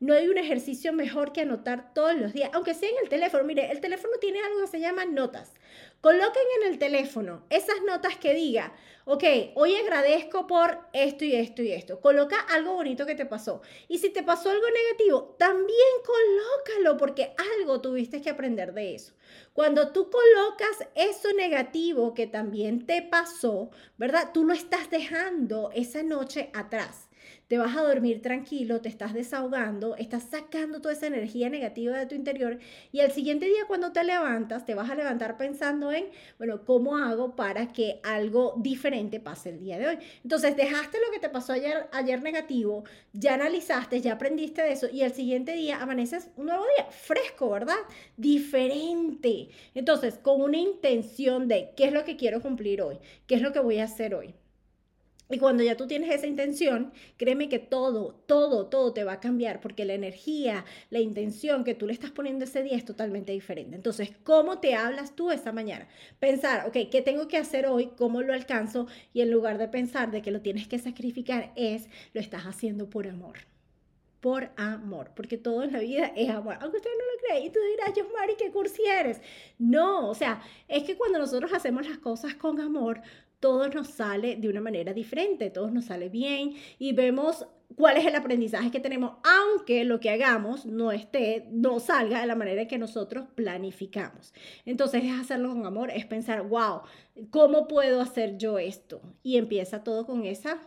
no 0.00 0.14
hay 0.14 0.28
un 0.28 0.38
ejercicio 0.38 0.92
mejor 0.92 1.32
que 1.32 1.42
anotar 1.42 1.94
todos 1.94 2.16
los 2.16 2.32
días, 2.32 2.50
aunque 2.52 2.74
sea 2.74 2.88
en 2.88 2.96
el 3.02 3.08
teléfono. 3.08 3.44
Mire, 3.44 3.70
el 3.70 3.80
teléfono 3.80 4.14
tiene 4.20 4.40
algo 4.40 4.60
que 4.60 4.66
se 4.66 4.80
llama 4.80 5.04
notas. 5.04 5.54
Coloquen 6.00 6.44
en 6.60 6.72
el 6.72 6.78
teléfono 6.78 7.42
esas 7.50 7.82
notas 7.84 8.16
que 8.18 8.32
diga, 8.32 8.72
ok, 9.04 9.24
hoy 9.56 9.74
agradezco 9.74 10.46
por 10.46 10.78
esto 10.92 11.24
y 11.24 11.34
esto 11.34 11.60
y 11.60 11.72
esto. 11.72 12.00
Coloca 12.00 12.38
algo 12.38 12.74
bonito 12.74 13.04
que 13.04 13.16
te 13.16 13.26
pasó. 13.26 13.62
Y 13.88 13.98
si 13.98 14.10
te 14.10 14.22
pasó 14.22 14.50
algo 14.50 14.66
negativo, 14.70 15.34
también 15.40 15.88
colócalo 16.06 16.96
porque 16.98 17.34
algo 17.58 17.80
tuviste 17.80 18.22
que 18.22 18.30
aprender 18.30 18.74
de 18.74 18.94
eso. 18.94 19.12
Cuando 19.52 19.90
tú 19.90 20.08
colocas 20.08 20.88
eso 20.94 21.32
negativo 21.32 22.14
que 22.14 22.28
también 22.28 22.86
te 22.86 23.02
pasó, 23.02 23.70
¿verdad? 23.96 24.30
Tú 24.32 24.44
lo 24.44 24.54
estás 24.54 24.90
dejando 24.90 25.72
esa 25.74 26.04
noche 26.04 26.50
atrás 26.54 27.07
te 27.48 27.58
vas 27.58 27.76
a 27.76 27.82
dormir 27.82 28.22
tranquilo, 28.22 28.80
te 28.80 28.88
estás 28.88 29.14
desahogando, 29.14 29.96
estás 29.96 30.24
sacando 30.24 30.80
toda 30.80 30.94
esa 30.94 31.06
energía 31.06 31.48
negativa 31.48 31.98
de 31.98 32.06
tu 32.06 32.14
interior 32.14 32.58
y 32.92 33.00
al 33.00 33.10
siguiente 33.10 33.46
día 33.46 33.64
cuando 33.66 33.90
te 33.90 34.04
levantas, 34.04 34.66
te 34.66 34.74
vas 34.74 34.90
a 34.90 34.94
levantar 34.94 35.36
pensando 35.38 35.90
en, 35.90 36.06
bueno, 36.36 36.64
¿cómo 36.64 36.98
hago 36.98 37.34
para 37.34 37.72
que 37.72 38.00
algo 38.04 38.54
diferente 38.58 39.18
pase 39.18 39.50
el 39.50 39.60
día 39.60 39.78
de 39.78 39.88
hoy? 39.88 39.98
Entonces, 40.22 40.56
dejaste 40.56 40.98
lo 41.04 41.10
que 41.10 41.20
te 41.20 41.30
pasó 41.30 41.54
ayer, 41.54 41.88
ayer 41.92 42.22
negativo, 42.22 42.84
ya 43.12 43.34
analizaste, 43.34 44.00
ya 44.00 44.12
aprendiste 44.14 44.62
de 44.62 44.72
eso 44.72 44.88
y 44.92 45.02
al 45.02 45.14
siguiente 45.14 45.52
día 45.52 45.80
amaneces 45.80 46.28
un 46.36 46.46
nuevo 46.46 46.64
día, 46.76 46.86
fresco, 46.90 47.50
¿verdad? 47.50 47.78
Diferente. 48.16 49.48
Entonces, 49.74 50.18
con 50.18 50.42
una 50.42 50.58
intención 50.58 51.48
de 51.48 51.70
qué 51.76 51.86
es 51.86 51.92
lo 51.92 52.04
que 52.04 52.16
quiero 52.16 52.42
cumplir 52.42 52.82
hoy, 52.82 52.98
qué 53.26 53.36
es 53.36 53.42
lo 53.42 53.52
que 53.52 53.60
voy 53.60 53.78
a 53.78 53.84
hacer 53.84 54.14
hoy. 54.14 54.34
Y 55.30 55.38
cuando 55.38 55.62
ya 55.62 55.76
tú 55.76 55.86
tienes 55.86 56.10
esa 56.10 56.26
intención, 56.26 56.92
créeme 57.18 57.48
que 57.48 57.58
todo, 57.58 58.14
todo, 58.26 58.66
todo 58.66 58.94
te 58.94 59.04
va 59.04 59.14
a 59.14 59.20
cambiar 59.20 59.60
porque 59.60 59.84
la 59.84 59.92
energía, 59.94 60.64
la 60.90 61.00
intención 61.00 61.64
que 61.64 61.74
tú 61.74 61.86
le 61.86 61.92
estás 61.92 62.10
poniendo 62.10 62.44
ese 62.44 62.62
día 62.62 62.76
es 62.76 62.84
totalmente 62.84 63.32
diferente. 63.32 63.76
Entonces, 63.76 64.12
¿cómo 64.24 64.58
te 64.58 64.74
hablas 64.74 65.14
tú 65.14 65.30
esa 65.30 65.52
mañana? 65.52 65.86
Pensar, 66.18 66.66
ok, 66.66 66.88
¿qué 66.90 67.02
tengo 67.02 67.28
que 67.28 67.36
hacer 67.36 67.66
hoy? 67.66 67.90
¿Cómo 67.96 68.22
lo 68.22 68.32
alcanzo? 68.32 68.86
Y 69.12 69.20
en 69.20 69.30
lugar 69.30 69.58
de 69.58 69.68
pensar 69.68 70.10
de 70.10 70.22
que 70.22 70.30
lo 70.30 70.40
tienes 70.40 70.66
que 70.66 70.78
sacrificar, 70.78 71.52
es, 71.56 71.88
lo 72.14 72.20
estás 72.20 72.44
haciendo 72.44 72.88
por 72.88 73.06
amor 73.06 73.57
por 74.20 74.50
amor, 74.56 75.12
porque 75.14 75.38
todo 75.38 75.62
en 75.62 75.72
la 75.72 75.80
vida 75.80 76.12
es 76.16 76.28
amor. 76.30 76.56
Aunque 76.60 76.78
usted 76.78 76.90
no 76.90 77.04
lo 77.04 77.28
cree, 77.28 77.46
y 77.46 77.50
tú 77.50 77.58
dirás, 77.70 77.92
yo, 77.96 78.04
Mari, 78.16 78.34
qué 78.36 78.50
cursi 78.50 78.82
eres. 78.84 79.20
No, 79.58 80.08
o 80.08 80.14
sea, 80.14 80.42
es 80.66 80.84
que 80.84 80.96
cuando 80.96 81.18
nosotros 81.18 81.52
hacemos 81.52 81.88
las 81.88 81.98
cosas 81.98 82.34
con 82.34 82.60
amor, 82.60 83.00
todo 83.40 83.68
nos 83.68 83.88
sale 83.88 84.36
de 84.36 84.48
una 84.48 84.60
manera 84.60 84.92
diferente, 84.92 85.50
todo 85.50 85.70
nos 85.70 85.86
sale 85.86 86.08
bien 86.08 86.54
y 86.78 86.92
vemos 86.92 87.46
cuál 87.76 87.96
es 87.96 88.06
el 88.06 88.16
aprendizaje 88.16 88.70
que 88.70 88.80
tenemos, 88.80 89.12
aunque 89.22 89.84
lo 89.84 90.00
que 90.00 90.10
hagamos 90.10 90.66
no 90.66 90.90
esté, 90.90 91.46
no 91.50 91.78
salga 91.78 92.20
de 92.20 92.26
la 92.26 92.34
manera 92.34 92.66
que 92.66 92.78
nosotros 92.78 93.26
planificamos. 93.34 94.34
Entonces 94.64 95.04
es 95.04 95.12
hacerlo 95.12 95.50
con 95.50 95.66
amor, 95.66 95.90
es 95.90 96.06
pensar, 96.06 96.42
wow, 96.42 96.80
¿cómo 97.30 97.68
puedo 97.68 98.00
hacer 98.00 98.38
yo 98.38 98.58
esto? 98.58 99.00
Y 99.22 99.36
empieza 99.36 99.84
todo 99.84 100.06
con 100.06 100.24
esa 100.24 100.58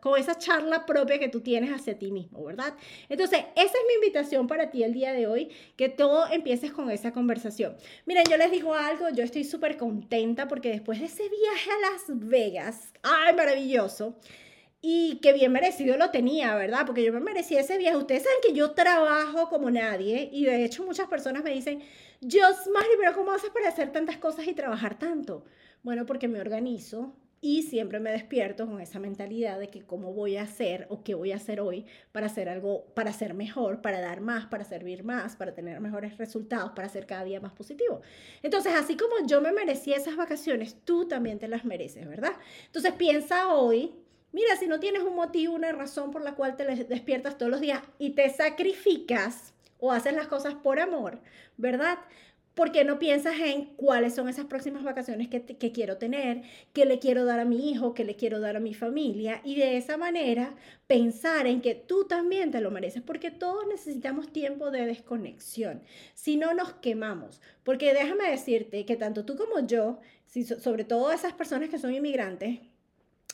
con 0.00 0.18
esa 0.18 0.36
charla 0.36 0.86
propia 0.86 1.18
que 1.18 1.28
tú 1.28 1.40
tienes 1.40 1.70
hacia 1.70 1.98
ti 1.98 2.12
mismo, 2.12 2.44
¿verdad? 2.44 2.74
Entonces, 3.08 3.40
esa 3.56 3.64
es 3.64 3.84
mi 3.88 3.94
invitación 3.94 4.46
para 4.46 4.70
ti 4.70 4.82
el 4.82 4.92
día 4.92 5.12
de 5.12 5.26
hoy, 5.26 5.50
que 5.76 5.88
todo 5.88 6.26
empieces 6.30 6.70
con 6.70 6.90
esa 6.90 7.12
conversación. 7.12 7.76
Miren, 8.06 8.24
yo 8.30 8.36
les 8.36 8.50
digo 8.50 8.74
algo, 8.74 9.08
yo 9.08 9.24
estoy 9.24 9.44
súper 9.44 9.76
contenta 9.76 10.48
porque 10.48 10.70
después 10.70 11.00
de 11.00 11.06
ese 11.06 11.28
viaje 11.28 11.70
a 11.70 11.90
Las 11.90 12.02
Vegas, 12.28 12.92
¡ay, 13.02 13.34
maravilloso! 13.34 14.16
Y 14.80 15.16
que 15.16 15.32
bien 15.32 15.50
merecido 15.50 15.96
lo 15.96 16.10
tenía, 16.10 16.54
¿verdad? 16.54 16.86
Porque 16.86 17.02
yo 17.02 17.12
me 17.12 17.18
merecía 17.18 17.60
ese 17.60 17.78
viaje. 17.78 17.96
Ustedes 17.96 18.22
saben 18.22 18.38
que 18.46 18.52
yo 18.52 18.72
trabajo 18.72 19.48
como 19.48 19.70
nadie 19.72 20.28
y 20.32 20.44
de 20.44 20.64
hecho 20.64 20.84
muchas 20.84 21.08
personas 21.08 21.42
me 21.42 21.50
dicen, 21.50 21.82
Mari, 22.20 22.90
pero 22.98 23.14
¿cómo 23.14 23.32
haces 23.32 23.50
para 23.50 23.68
hacer 23.68 23.90
tantas 23.90 24.18
cosas 24.18 24.46
y 24.46 24.54
trabajar 24.54 24.98
tanto? 24.98 25.44
Bueno, 25.82 26.06
porque 26.06 26.28
me 26.28 26.40
organizo, 26.40 27.16
y 27.40 27.62
siempre 27.62 28.00
me 28.00 28.10
despierto 28.10 28.66
con 28.66 28.80
esa 28.80 28.98
mentalidad 28.98 29.58
de 29.58 29.68
que 29.68 29.82
cómo 29.82 30.12
voy 30.12 30.36
a 30.36 30.42
hacer 30.42 30.86
o 30.90 31.04
qué 31.04 31.14
voy 31.14 31.32
a 31.32 31.36
hacer 31.36 31.60
hoy 31.60 31.86
para 32.12 32.26
hacer 32.26 32.48
algo, 32.48 32.86
para 32.94 33.12
ser 33.12 33.34
mejor, 33.34 33.80
para 33.80 34.00
dar 34.00 34.20
más, 34.20 34.46
para 34.46 34.64
servir 34.64 35.04
más, 35.04 35.36
para 35.36 35.54
tener 35.54 35.80
mejores 35.80 36.18
resultados, 36.18 36.72
para 36.72 36.88
ser 36.88 37.06
cada 37.06 37.24
día 37.24 37.40
más 37.40 37.52
positivo. 37.52 38.00
Entonces, 38.42 38.72
así 38.74 38.96
como 38.96 39.26
yo 39.26 39.40
me 39.40 39.52
merecía 39.52 39.96
esas 39.96 40.16
vacaciones, 40.16 40.76
tú 40.84 41.06
también 41.06 41.38
te 41.38 41.48
las 41.48 41.64
mereces, 41.64 42.08
¿verdad? 42.08 42.32
Entonces, 42.66 42.92
piensa 42.94 43.54
hoy, 43.54 43.94
mira, 44.32 44.56
si 44.56 44.66
no 44.66 44.80
tienes 44.80 45.02
un 45.02 45.14
motivo, 45.14 45.54
una 45.54 45.72
razón 45.72 46.10
por 46.10 46.22
la 46.22 46.34
cual 46.34 46.56
te 46.56 46.64
despiertas 46.64 47.38
todos 47.38 47.50
los 47.50 47.60
días 47.60 47.82
y 47.98 48.10
te 48.10 48.28
sacrificas 48.30 49.54
o 49.78 49.92
haces 49.92 50.12
las 50.12 50.26
cosas 50.26 50.54
por 50.54 50.80
amor, 50.80 51.20
¿verdad? 51.56 51.98
¿Por 52.58 52.72
qué 52.72 52.82
no 52.82 52.98
piensas 52.98 53.38
en 53.38 53.66
cuáles 53.76 54.16
son 54.16 54.28
esas 54.28 54.46
próximas 54.46 54.82
vacaciones 54.82 55.28
que, 55.28 55.44
que, 55.44 55.70
quiero 55.70 55.96
tener, 55.96 56.42
qué 56.72 56.86
le 56.86 56.98
quiero 56.98 57.24
dar 57.24 57.38
a 57.38 57.44
mi 57.44 57.70
hijo, 57.70 57.94
qué 57.94 58.02
le 58.02 58.16
quiero 58.16 58.40
dar 58.40 58.56
a 58.56 58.60
mi 58.60 58.74
familia? 58.74 59.40
Y 59.44 59.54
de 59.54 59.76
esa 59.76 59.96
manera 59.96 60.56
pensar 60.88 61.46
en 61.46 61.60
que 61.60 61.76
tú 61.76 62.08
también 62.08 62.50
te 62.50 62.60
lo 62.60 62.72
mereces, 62.72 63.00
porque 63.00 63.30
todos 63.30 63.64
necesitamos 63.68 64.32
tiempo 64.32 64.72
de 64.72 64.86
desconexión, 64.86 65.84
si 66.14 66.36
no 66.36 66.52
nos 66.52 66.72
quemamos. 66.72 67.40
Porque 67.62 67.94
déjame 67.94 68.28
decirte 68.28 68.84
que 68.84 68.96
tanto 68.96 69.24
tú 69.24 69.36
como 69.36 69.64
yo, 69.64 70.00
sobre 70.60 70.82
todo 70.82 71.12
esas 71.12 71.34
personas 71.34 71.68
que 71.68 71.78
son 71.78 71.94
inmigrantes, 71.94 72.58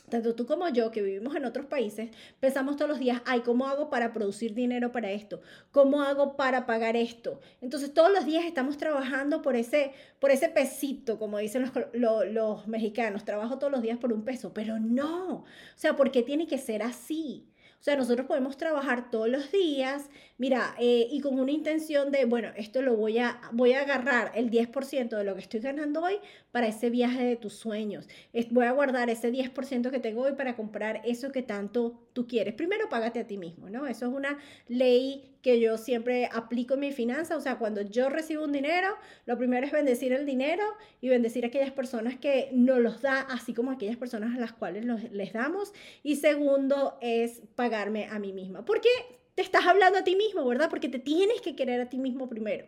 tanto 0.09 0.35
tú 0.35 0.47
como 0.47 0.69
yo, 0.69 0.91
que 0.91 1.03
vivimos 1.03 1.35
en 1.35 1.45
otros 1.45 1.67
países, 1.67 2.11
pensamos 2.39 2.77
todos 2.77 2.89
los 2.89 2.99
días, 2.99 3.23
ay, 3.25 3.41
¿cómo 3.41 3.67
hago 3.67 3.91
para 3.91 4.13
producir 4.13 4.55
dinero 4.55 4.93
para 4.93 5.11
esto? 5.11 5.41
¿Cómo 5.71 6.03
hago 6.03 6.37
para 6.37 6.67
pagar 6.67 6.97
esto? 6.97 7.41
Entonces 7.61 7.93
todos 7.93 8.13
los 8.13 8.27
días 8.27 8.45
estamos 8.45 8.77
trabajando 8.77 9.43
por 9.43 9.57
ese, 9.57 9.93
por 10.21 10.31
ese 10.31 10.49
pesito, 10.49 11.19
como 11.19 11.39
dicen 11.39 11.71
los, 11.93 12.27
los 12.31 12.67
mexicanos, 12.69 13.25
trabajo 13.25 13.59
todos 13.59 13.73
los 13.73 13.83
días 13.83 13.99
por 13.99 14.13
un 14.13 14.25
peso, 14.25 14.53
pero 14.53 14.79
no, 14.79 15.37
o 15.37 15.45
sea, 15.75 15.97
porque 15.97 16.23
tiene 16.23 16.47
que 16.47 16.59
ser 16.59 16.83
así. 16.83 17.49
O 17.85 17.87
sea, 17.87 17.97
nosotros 17.97 18.27
podemos 18.27 18.57
trabajar 18.57 19.11
todos 19.11 19.29
los 19.29 19.53
días, 19.53 20.09
mira, 20.39 20.75
eh, 20.79 21.07
y 21.11 21.21
con 21.21 21.39
una 21.39 21.53
intención 21.53 22.11
de, 22.11 22.25
bueno, 22.25 22.49
esto 22.57 22.81
lo 22.81 22.97
voy 22.97 23.19
a, 23.19 23.39
voy 23.53 23.75
a 23.75 23.83
agarrar 23.83 24.33
el 24.35 24.51
10% 24.51 25.19
de 25.19 25.23
lo 25.23 25.35
que 25.35 25.43
estoy 25.43 25.61
ganando 25.61 26.01
hoy 26.01 26.19
para 26.51 26.67
ese 26.67 26.89
viaje 26.89 27.23
de 27.23 27.37
tus 27.37 27.53
sueños. 27.53 28.09
Voy 28.53 28.65
a 28.65 28.73
guardar 28.73 29.11
ese 29.11 29.31
10% 29.31 29.91
que 29.91 30.01
tengo 30.01 30.23
hoy 30.23 30.33
para 30.33 30.57
comprar 30.57 31.03
eso 31.05 31.31
que 31.31 31.43
tanto 31.43 32.09
tú 32.15 32.27
quieres. 32.27 32.55
Primero, 32.55 32.89
págate 32.89 33.21
a 33.21 33.27
ti 33.27 33.37
mismo, 33.37 33.69
¿no? 33.69 33.87
Eso 33.87 34.07
es 34.07 34.15
una 34.15 34.39
ley 34.67 35.34
que 35.45 35.61
yo 35.61 35.77
siempre 35.77 36.31
aplico 36.33 36.73
en 36.73 36.81
mi 36.81 36.91
finanza. 36.91 37.37
O 37.37 37.41
sea, 37.41 37.59
cuando 37.59 37.83
yo 37.83 38.09
recibo 38.09 38.45
un 38.45 38.53
dinero, 38.53 38.89
lo 39.27 39.37
primero 39.37 39.67
es 39.67 39.73
bendecir 39.73 40.15
el 40.15 40.25
dinero 40.25 40.65
y 41.03 41.11
bendecir 41.11 41.45
a 41.45 41.49
aquellas 41.49 41.71
personas 41.71 42.17
que 42.17 42.49
nos 42.53 42.79
los 42.79 43.03
da, 43.03 43.21
así 43.21 43.53
como 43.53 43.71
aquellas 43.71 43.99
personas 43.99 44.35
a 44.35 44.41
las 44.41 44.55
cuales 44.55 44.87
les 45.13 45.33
damos. 45.35 45.75
Y 46.03 46.17
segundo 46.17 46.97
es 47.03 47.43
pagarme 47.57 48.07
a 48.07 48.19
mí 48.19 48.33
misma. 48.33 48.65
¿Por 48.65 48.81
qué? 48.81 48.89
te 49.35 49.43
estás 49.43 49.67
hablando 49.67 49.99
a 49.99 50.05
ti 50.05 50.15
mismo, 50.15 50.47
¿verdad? 50.47 50.71
Porque 50.71 50.89
te 50.89 51.01
tienes 51.01 51.41
que 51.41 51.57
querer 51.57 51.81
a 51.81 51.89
ti 51.89 51.99
mismo 51.99 52.29
primero. 52.29 52.67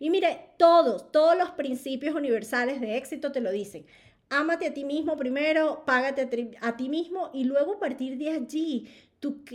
Y 0.00 0.10
mire, 0.10 0.50
todos, 0.56 1.12
todos 1.12 1.38
los 1.38 1.50
principios 1.50 2.12
universales 2.16 2.80
de 2.80 2.96
éxito 2.96 3.30
te 3.30 3.40
lo 3.40 3.52
dicen. 3.52 3.86
Ámate 4.28 4.66
a 4.66 4.74
ti 4.74 4.84
mismo 4.84 5.16
primero, 5.16 5.84
págate 5.86 6.50
a 6.60 6.76
ti 6.76 6.88
mismo 6.88 7.30
y 7.32 7.44
luego 7.44 7.74
a 7.74 7.78
partir 7.78 8.18
de 8.18 8.30
allí, 8.30 8.88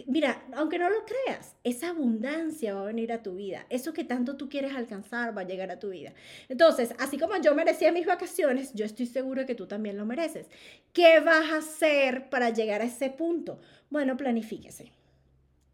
mira, 0.08 0.44
aunque 0.56 0.78
no 0.78 0.90
lo 0.90 1.06
creas, 1.06 1.56
esa 1.64 1.90
abundancia 1.90 2.74
va 2.74 2.82
a 2.82 2.86
venir 2.86 3.14
a 3.14 3.24
tu 3.24 3.36
vida. 3.36 3.66
Eso 3.70 3.94
que 3.94 4.04
tanto 4.04 4.36
tú 4.36 4.50
quieres 4.50 4.76
alcanzar 4.76 5.36
va 5.36 5.42
a 5.42 5.48
llegar 5.48 5.72
a 5.72 5.80
tu 5.80 5.90
vida. 5.90 6.14
Entonces, 6.50 6.94
así 7.00 7.18
como 7.18 7.38
yo 7.38 7.56
merecía 7.56 7.92
mis 7.92 8.06
vacaciones, 8.06 8.74
yo 8.74 8.86
estoy 8.86 9.06
seguro 9.06 9.46
que 9.46 9.56
tú 9.56 9.66
también 9.68 9.98
lo 9.98 10.06
mereces. 10.06 10.48
¿Qué 10.92 11.20
vas 11.22 11.52
a 11.52 11.58
hacer 11.58 12.30
para 12.30 12.50
llegar 12.50 12.82
a 12.82 12.86
ese 12.86 13.10
punto? 13.10 13.62
Bueno, 13.90 14.18
planifíquese. 14.18 14.92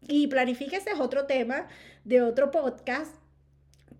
Y 0.06 0.28
planifíquese 0.28 0.90
es 0.90 1.00
otro 1.00 1.26
tema 1.26 1.66
de 2.04 2.22
otro 2.22 2.50
podcast, 2.50 3.14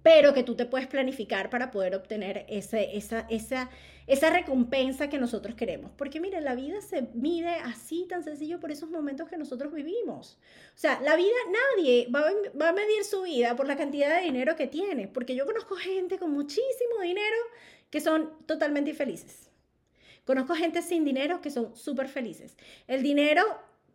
pero 0.03 0.33
que 0.33 0.43
tú 0.43 0.55
te 0.55 0.67
puedes 0.67 0.87
planificar 0.87 1.51
para 1.51 1.71
poder 1.71 1.95
obtener 1.95 2.47
ese, 2.49 2.97
esa, 2.97 3.27
esa, 3.29 3.71
esa 4.11 4.29
recompensa 4.29 5.09
que 5.09 5.19
nosotros 5.19 5.55
queremos. 5.55 5.93
Porque 5.97 6.19
mire, 6.19 6.41
la 6.41 6.57
vida 6.57 6.81
se 6.81 7.03
mide 7.15 7.55
así 7.63 8.07
tan 8.09 8.25
sencillo 8.25 8.59
por 8.59 8.73
esos 8.73 8.91
momentos 8.91 9.29
que 9.29 9.39
nosotros 9.39 9.73
vivimos. 9.73 10.37
O 10.75 10.79
sea, 10.79 11.01
la 11.01 11.15
vida, 11.15 11.37
nadie 11.77 12.09
va 12.13 12.29
a, 12.29 12.33
va 12.61 12.71
a 12.71 12.73
medir 12.73 13.05
su 13.05 13.23
vida 13.23 13.55
por 13.55 13.69
la 13.69 13.77
cantidad 13.77 14.13
de 14.17 14.23
dinero 14.23 14.57
que 14.57 14.67
tiene, 14.67 15.07
porque 15.07 15.37
yo 15.37 15.47
conozco 15.47 15.77
gente 15.77 16.19
con 16.19 16.33
muchísimo 16.33 17.01
dinero 17.01 17.37
que 17.89 18.01
son 18.01 18.33
totalmente 18.47 18.91
infelices. 18.91 19.49
Conozco 20.25 20.57
gente 20.57 20.83
sin 20.83 21.05
dinero 21.05 21.41
que 21.41 21.51
son 21.51 21.77
súper 21.77 22.09
felices. 22.09 22.57
El 22.89 23.05
dinero 23.05 23.45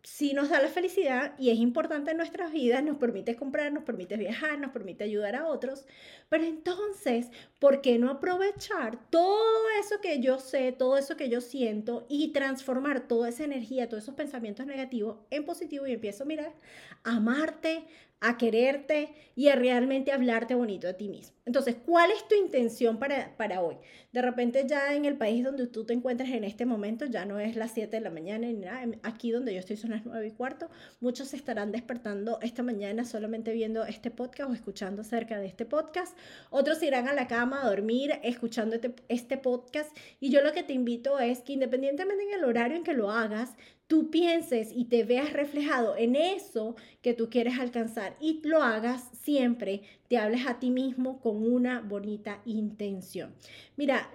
sí 0.06 0.34
nos 0.34 0.50
da 0.50 0.62
la 0.62 0.68
felicidad 0.68 1.34
y 1.36 1.50
es 1.50 1.58
importante 1.58 2.12
en 2.12 2.16
nuestras 2.16 2.52
vidas, 2.52 2.80
nos 2.84 2.96
permite 2.96 3.34
comprar, 3.34 3.72
nos 3.72 3.82
permite 3.82 4.16
viajar, 4.16 4.56
nos 4.56 4.70
permite 4.70 5.02
ayudar 5.02 5.34
a 5.34 5.46
otros, 5.46 5.84
pero 6.28 6.44
entonces, 6.44 7.32
¿por 7.58 7.80
qué 7.80 7.98
no 7.98 8.08
aprovechar 8.08 9.10
todo 9.10 9.68
eso 9.80 10.00
que 10.00 10.20
yo 10.20 10.38
sé, 10.38 10.70
todo 10.70 10.96
eso 10.96 11.16
que 11.16 11.28
yo 11.28 11.40
siento 11.40 12.06
y 12.08 12.28
transformar 12.28 13.08
toda 13.08 13.30
esa 13.30 13.42
energía, 13.42 13.88
todos 13.88 14.04
esos 14.04 14.14
pensamientos 14.14 14.64
negativos 14.64 15.16
en 15.30 15.44
positivo 15.44 15.88
y 15.88 15.94
empiezo, 15.94 16.24
mira, 16.24 16.54
a 17.02 17.16
amarte, 17.16 17.84
a 18.20 18.38
quererte 18.38 19.14
y 19.34 19.48
a 19.48 19.56
realmente 19.56 20.12
hablarte 20.12 20.54
bonito 20.54 20.88
a 20.88 20.94
ti 20.94 21.08
mismo. 21.08 21.36
Entonces, 21.44 21.76
¿cuál 21.84 22.10
es 22.10 22.26
tu 22.26 22.34
intención 22.34 22.98
para, 22.98 23.36
para 23.36 23.60
hoy? 23.60 23.76
De 24.12 24.22
repente 24.22 24.64
ya 24.66 24.94
en 24.94 25.04
el 25.04 25.16
país 25.16 25.44
donde 25.44 25.66
tú 25.66 25.84
te 25.84 25.92
encuentras 25.92 26.30
en 26.30 26.42
este 26.42 26.64
momento, 26.64 27.04
ya 27.04 27.24
no 27.24 27.38
es 27.38 27.54
las 27.54 27.72
7 27.72 27.94
de 27.94 28.00
la 28.02 28.10
mañana 28.10 28.46
ni 28.46 28.54
nada, 28.54 28.84
aquí 29.02 29.30
donde 29.30 29.52
yo 29.52 29.60
estoy 29.60 29.76
son 29.76 29.90
las 29.90 30.04
9 30.06 30.26
y 30.26 30.30
cuarto, 30.32 30.70
muchos 31.00 31.34
estarán 31.34 31.70
despertando 31.70 32.40
esta 32.40 32.62
mañana 32.62 33.04
solamente 33.04 33.52
viendo 33.52 33.84
este 33.84 34.10
podcast 34.10 34.50
o 34.50 34.54
escuchando 34.54 35.02
acerca 35.02 35.38
de 35.38 35.46
este 35.46 35.66
podcast, 35.66 36.16
otros 36.50 36.82
irán 36.82 37.08
a 37.08 37.12
la 37.12 37.28
cama 37.28 37.62
a 37.62 37.68
dormir 37.68 38.12
escuchando 38.22 38.74
este, 38.74 38.94
este 39.08 39.36
podcast 39.36 39.96
y 40.18 40.30
yo 40.30 40.40
lo 40.40 40.52
que 40.52 40.62
te 40.62 40.72
invito 40.72 41.18
es 41.20 41.42
que 41.42 41.52
independientemente 41.52 42.24
en 42.24 42.32
el 42.38 42.44
horario 42.44 42.76
en 42.76 42.84
que 42.84 42.94
lo 42.94 43.10
hagas, 43.10 43.54
tú 43.86 44.10
pienses 44.10 44.72
y 44.74 44.86
te 44.86 45.04
veas 45.04 45.32
reflejado 45.32 45.96
en 45.96 46.16
eso 46.16 46.74
que 47.02 47.14
tú 47.14 47.30
quieres 47.30 47.58
alcanzar 47.58 48.16
y 48.20 48.40
lo 48.44 48.62
hagas 48.62 49.08
siempre, 49.22 49.82
te 50.08 50.18
hables 50.18 50.46
a 50.46 50.58
ti 50.58 50.70
mismo 50.70 51.20
con 51.20 51.36
una 51.50 51.80
bonita 51.80 52.40
intención. 52.44 53.34
Mira, 53.76 54.10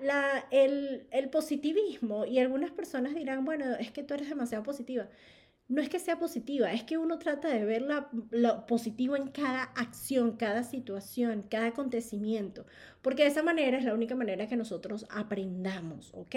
el, 0.51 1.07
el 1.11 1.29
positivismo 1.29 2.25
y 2.25 2.39
algunas 2.39 2.71
personas 2.71 3.15
dirán, 3.15 3.45
bueno, 3.45 3.65
es 3.79 3.91
que 3.91 4.03
tú 4.03 4.13
eres 4.13 4.29
demasiado 4.29 4.63
positiva. 4.63 5.07
No 5.69 5.81
es 5.81 5.87
que 5.87 5.99
sea 5.99 6.19
positiva, 6.19 6.73
es 6.73 6.83
que 6.83 6.97
uno 6.97 7.17
trata 7.17 7.47
de 7.47 7.63
ver 7.63 7.85
lo 8.31 8.65
positivo 8.65 9.15
en 9.15 9.29
cada 9.29 9.63
acción, 9.63 10.35
cada 10.35 10.63
situación, 10.63 11.43
cada 11.49 11.67
acontecimiento, 11.67 12.65
porque 13.01 13.23
de 13.23 13.29
esa 13.29 13.41
manera 13.41 13.77
es 13.77 13.85
la 13.85 13.93
única 13.93 14.13
manera 14.13 14.47
que 14.47 14.57
nosotros 14.57 15.05
aprendamos, 15.09 16.11
¿ok? 16.13 16.35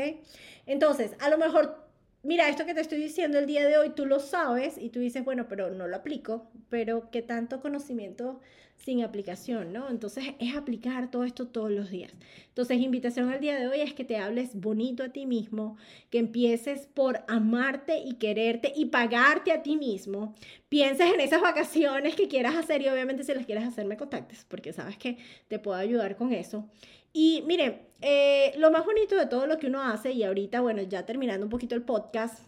Entonces, 0.66 1.16
a 1.18 1.30
lo 1.30 1.38
mejor 1.38 1.83
mira, 2.24 2.48
esto 2.48 2.66
que 2.66 2.74
te 2.74 2.80
estoy 2.80 2.98
diciendo 2.98 3.38
el 3.38 3.46
día 3.46 3.66
de 3.66 3.78
hoy, 3.78 3.90
tú 3.90 4.06
lo 4.06 4.20
sabes 4.20 4.78
y 4.78 4.90
tú 4.90 5.00
dices, 5.00 5.24
bueno, 5.24 5.46
pero 5.48 5.70
no 5.70 5.86
lo 5.86 5.96
aplico, 5.96 6.50
pero 6.68 7.10
qué 7.10 7.22
tanto 7.22 7.60
conocimiento 7.60 8.40
sin 8.76 9.02
aplicación, 9.02 9.72
¿no? 9.72 9.88
Entonces 9.88 10.24
es 10.38 10.56
aplicar 10.56 11.10
todo 11.10 11.24
esto 11.24 11.46
todos 11.46 11.70
los 11.70 11.90
días. 11.90 12.12
Entonces, 12.48 12.80
invitación 12.80 13.30
al 13.30 13.40
día 13.40 13.58
de 13.58 13.68
hoy 13.68 13.80
es 13.80 13.94
que 13.94 14.04
te 14.04 14.16
hables 14.16 14.60
bonito 14.60 15.04
a 15.04 15.08
ti 15.10 15.26
mismo, 15.26 15.76
que 16.10 16.18
empieces 16.18 16.86
por 16.92 17.24
amarte 17.28 17.98
y 17.98 18.14
quererte 18.14 18.72
y 18.74 18.86
pagarte 18.86 19.52
a 19.52 19.62
ti 19.62 19.76
mismo. 19.76 20.34
Pienses 20.68 21.12
en 21.14 21.20
esas 21.20 21.40
vacaciones 21.40 22.16
que 22.16 22.28
quieras 22.28 22.56
hacer 22.56 22.82
y 22.82 22.88
obviamente 22.88 23.24
si 23.24 23.32
las 23.32 23.46
quieres 23.46 23.64
hacer 23.64 23.86
me 23.86 23.96
contactes 23.96 24.44
porque 24.48 24.72
sabes 24.72 24.98
que 24.98 25.18
te 25.48 25.58
puedo 25.58 25.78
ayudar 25.78 26.16
con 26.16 26.32
eso. 26.32 26.68
Y 27.16 27.44
mire, 27.46 27.86
eh, 28.02 28.52
lo 28.58 28.72
más 28.72 28.84
bonito 28.84 29.16
de 29.16 29.26
todo 29.26 29.46
lo 29.46 29.58
que 29.58 29.68
uno 29.68 29.80
hace, 29.80 30.10
y 30.12 30.24
ahorita, 30.24 30.60
bueno, 30.60 30.82
ya 30.82 31.06
terminando 31.06 31.46
un 31.46 31.50
poquito 31.50 31.76
el 31.76 31.82
podcast, 31.82 32.40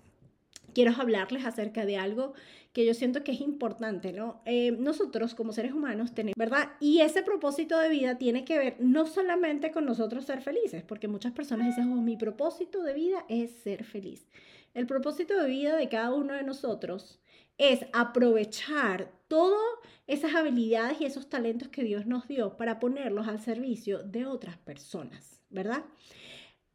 quiero 0.75 0.93
hablarles 0.99 1.47
acerca 1.47 1.87
de 1.87 1.97
algo 1.97 2.35
que 2.73 2.85
yo 2.85 2.93
siento 2.93 3.23
que 3.23 3.31
es 3.33 3.41
importante, 3.41 4.13
¿no? 4.13 4.43
Eh, 4.45 4.73
nosotros 4.73 5.37
como 5.37 5.53
seres 5.53 5.73
humanos 5.73 6.15
tenemos, 6.15 6.35
¿verdad? 6.37 6.73
Y 6.81 7.01
ese 7.01 7.23
propósito 7.23 7.79
de 7.79 7.89
vida 7.89 8.19
tiene 8.19 8.45
que 8.45 8.59
ver 8.59 8.77
no 8.81 9.07
solamente 9.07 9.71
con 9.71 9.87
nosotros 9.87 10.25
ser 10.27 10.43
felices, 10.43 10.83
porque 10.83 11.07
muchas 11.07 11.33
personas 11.33 11.69
dicen, 11.69 11.91
oh, 11.93 12.03
mi 12.03 12.17
propósito 12.17 12.83
de 12.83 12.93
vida 12.93 13.25
es 13.29 13.53
ser 13.53 13.85
feliz. 13.85 14.27
El 14.75 14.87
propósito 14.87 15.41
de 15.41 15.49
vida 15.49 15.77
de 15.77 15.89
cada 15.89 16.13
uno 16.13 16.35
de 16.35 16.43
nosotros 16.43 17.21
es 17.59 17.87
aprovechar 17.93 19.13
todas 19.29 19.61
esas 20.07 20.35
habilidades 20.35 21.01
y 21.01 21.05
esos 21.05 21.29
talentos 21.29 21.69
que 21.69 21.83
Dios 21.83 22.07
nos 22.07 22.29
dio 22.29 22.57
para 22.57 22.79
ponerlos 22.79 23.27
al 23.29 23.41
servicio 23.41 24.03
de 24.03 24.27
otras 24.27 24.57
personas, 24.59 25.43
¿verdad? 25.51 25.85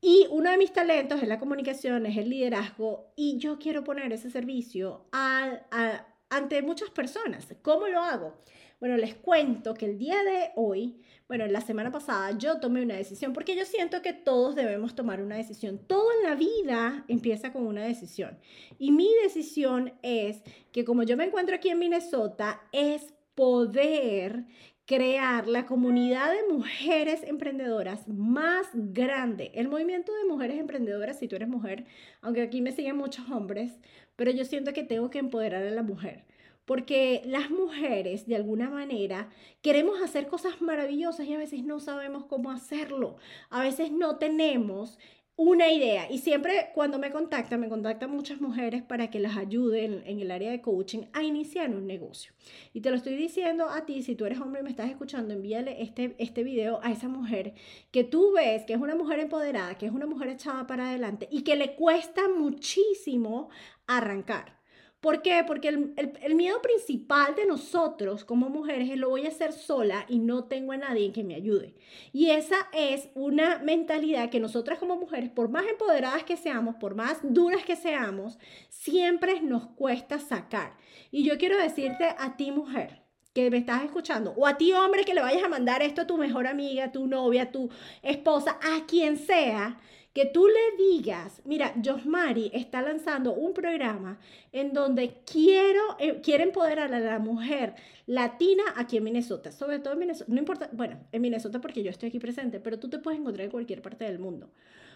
Y 0.01 0.27
uno 0.31 0.49
de 0.49 0.57
mis 0.57 0.73
talentos 0.73 1.21
es 1.21 1.27
la 1.27 1.39
comunicación, 1.39 2.05
es 2.07 2.17
el 2.17 2.29
liderazgo, 2.29 3.13
y 3.15 3.37
yo 3.37 3.59
quiero 3.59 3.83
poner 3.83 4.11
ese 4.11 4.31
servicio 4.31 5.05
ante 5.11 6.61
muchas 6.63 6.89
personas. 6.89 7.47
¿Cómo 7.61 7.87
lo 7.87 8.01
hago? 8.01 8.41
Bueno, 8.81 8.97
les 8.97 9.13
cuento 9.13 9.75
que 9.75 9.85
el 9.85 9.99
día 9.99 10.23
de 10.23 10.53
hoy, 10.55 10.95
bueno, 11.27 11.45
la 11.45 11.61
semana 11.61 11.91
pasada 11.91 12.35
yo 12.35 12.59
tomé 12.59 12.81
una 12.81 12.95
decisión 12.95 13.31
porque 13.31 13.55
yo 13.55 13.63
siento 13.63 14.01
que 14.01 14.11
todos 14.11 14.55
debemos 14.55 14.95
tomar 14.95 15.21
una 15.21 15.35
decisión. 15.35 15.77
Todo 15.85 16.07
en 16.17 16.27
la 16.27 16.33
vida 16.33 17.05
empieza 17.07 17.53
con 17.53 17.67
una 17.67 17.83
decisión. 17.83 18.39
Y 18.79 18.91
mi 18.91 19.07
decisión 19.21 19.93
es 20.01 20.41
que 20.71 20.83
como 20.83 21.03
yo 21.03 21.15
me 21.15 21.25
encuentro 21.25 21.55
aquí 21.55 21.69
en 21.69 21.77
Minnesota, 21.77 22.59
es 22.71 23.13
poder 23.35 24.45
crear 24.87 25.47
la 25.47 25.67
comunidad 25.67 26.31
de 26.31 26.51
mujeres 26.51 27.21
emprendedoras 27.21 28.07
más 28.07 28.65
grande. 28.73 29.51
El 29.53 29.67
movimiento 29.67 30.11
de 30.11 30.25
mujeres 30.27 30.57
emprendedoras, 30.59 31.19
si 31.19 31.27
tú 31.27 31.35
eres 31.35 31.49
mujer, 31.49 31.85
aunque 32.21 32.41
aquí 32.41 32.61
me 32.61 32.71
siguen 32.71 32.97
muchos 32.97 33.29
hombres, 33.29 33.79
pero 34.15 34.31
yo 34.31 34.43
siento 34.43 34.73
que 34.73 34.81
tengo 34.81 35.11
que 35.11 35.19
empoderar 35.19 35.67
a 35.67 35.69
la 35.69 35.83
mujer 35.83 36.25
porque 36.71 37.21
las 37.25 37.49
mujeres 37.49 38.25
de 38.27 38.37
alguna 38.37 38.69
manera 38.69 39.27
queremos 39.61 40.01
hacer 40.01 40.27
cosas 40.27 40.61
maravillosas 40.61 41.27
y 41.27 41.33
a 41.33 41.37
veces 41.37 41.65
no 41.65 41.81
sabemos 41.81 42.27
cómo 42.27 42.49
hacerlo. 42.49 43.17
A 43.49 43.59
veces 43.59 43.91
no 43.91 44.15
tenemos 44.19 44.97
una 45.35 45.69
idea. 45.69 46.09
Y 46.09 46.19
siempre 46.19 46.69
cuando 46.73 46.97
me 46.97 47.11
contactan, 47.11 47.59
me 47.59 47.67
contactan 47.67 48.09
muchas 48.09 48.39
mujeres 48.39 48.83
para 48.83 49.09
que 49.09 49.19
las 49.19 49.35
ayuden 49.35 50.01
en 50.05 50.21
el 50.21 50.31
área 50.31 50.49
de 50.49 50.61
coaching 50.61 51.07
a 51.11 51.23
iniciar 51.23 51.71
un 51.71 51.87
negocio. 51.87 52.31
Y 52.71 52.79
te 52.79 52.89
lo 52.89 52.95
estoy 52.95 53.17
diciendo 53.17 53.67
a 53.67 53.85
ti, 53.85 54.01
si 54.01 54.15
tú 54.15 54.23
eres 54.23 54.39
hombre 54.39 54.61
y 54.61 54.63
me 54.63 54.69
estás 54.69 54.89
escuchando, 54.89 55.33
envíale 55.33 55.81
este, 55.83 56.15
este 56.19 56.41
video 56.41 56.79
a 56.83 56.91
esa 56.93 57.09
mujer 57.09 57.53
que 57.91 58.05
tú 58.05 58.31
ves 58.31 58.63
que 58.63 58.71
es 58.71 58.79
una 58.79 58.95
mujer 58.95 59.19
empoderada, 59.19 59.77
que 59.77 59.87
es 59.87 59.91
una 59.91 60.05
mujer 60.05 60.29
echada 60.29 60.65
para 60.67 60.87
adelante 60.87 61.27
y 61.29 61.41
que 61.41 61.57
le 61.57 61.75
cuesta 61.75 62.29
muchísimo 62.29 63.49
arrancar. 63.87 64.60
¿Por 65.01 65.23
qué? 65.23 65.43
Porque 65.45 65.67
el, 65.69 66.35
miedo 66.35 66.61
principal 66.61 67.35
de 67.35 67.47
nosotros 67.47 68.23
como 68.23 68.49
mujeres 68.49 68.87
es 68.87 68.97
lo 68.97 69.09
voy 69.09 69.25
a 69.25 69.29
hacer 69.29 69.51
sola 69.51 70.05
y 70.07 70.19
no 70.19 70.43
tengo 70.43 70.73
a 70.73 70.77
nadie 70.77 71.11
que 71.11 71.23
me 71.23 71.33
ayude. 71.33 71.73
Y 72.13 72.29
esa 72.29 72.69
es 72.71 73.09
una 73.15 73.57
mentalidad 73.57 74.29
que 74.29 74.39
nosotras 74.39 74.77
como 74.77 74.97
mujeres, 74.97 75.31
por 75.31 75.49
más 75.49 75.65
empoderadas 75.65 76.23
que 76.23 76.37
seamos, 76.37 76.75
por 76.75 76.93
más 76.93 77.17
duras 77.23 77.65
que 77.65 77.75
seamos, 77.75 78.37
siempre 78.69 79.41
nos 79.41 79.65
cuesta 79.69 80.19
sacar. 80.19 80.77
Y 81.09 81.23
yo 81.23 81.39
quiero 81.39 81.57
decirte 81.57 82.15
a 82.19 82.37
ti 82.37 82.51
mujer, 82.51 83.01
que 83.33 83.49
me 83.49 83.57
estás 83.57 83.83
escuchando, 83.83 84.33
o 84.37 84.45
a 84.45 84.57
ti 84.57 84.73
hombre 84.73 85.05
que 85.05 85.13
le 85.13 85.21
vayas 85.21 85.43
a 85.43 85.49
mandar 85.49 85.81
esto 85.81 86.01
a 86.01 86.07
tu 86.07 86.17
mejor 86.17 86.47
amiga, 86.47 86.85
a 86.85 86.91
tu 86.91 87.07
novia, 87.07 87.43
a 87.43 87.51
tu 87.51 87.69
esposa, 88.03 88.59
a 88.61 88.85
quien 88.85 89.17
sea, 89.17 89.79
que 90.13 90.25
tú 90.25 90.47
le 90.47 90.83
digas, 90.83 91.41
mira, 91.45 91.73
Josmari 91.83 92.51
está 92.53 92.81
lanzando 92.81 93.33
un 93.33 93.53
programa 93.53 94.19
en 94.51 94.73
donde 94.73 95.21
quiero, 95.25 95.81
eh, 95.99 96.19
quiere 96.21 96.43
empoderar 96.43 96.93
a 96.93 96.99
la 96.99 97.19
mujer 97.19 97.75
latina 98.07 98.63
aquí 98.75 98.97
en 98.97 99.05
Minnesota, 99.05 99.51
sobre 99.51 99.79
todo 99.79 99.93
en 99.93 99.99
Minnesota, 99.99 100.31
no 100.31 100.39
importa, 100.39 100.69
bueno, 100.73 100.99
en 101.11 101.21
Minnesota 101.21 101.61
porque 101.61 101.81
yo 101.81 101.89
estoy 101.89 102.09
aquí 102.09 102.19
presente, 102.19 102.59
pero 102.59 102.77
tú 102.77 102.89
te 102.89 102.99
puedes 102.99 103.19
encontrar 103.19 103.45
en 103.45 103.51
cualquier 103.51 103.81
parte 103.81 104.03
del 104.03 104.19
mundo. 104.19 104.51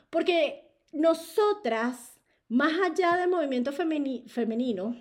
Porque 0.10 0.70
nosotras, 0.92 2.20
más 2.50 2.74
allá 2.80 3.16
del 3.16 3.30
movimiento 3.30 3.72
femenino, 3.72 4.96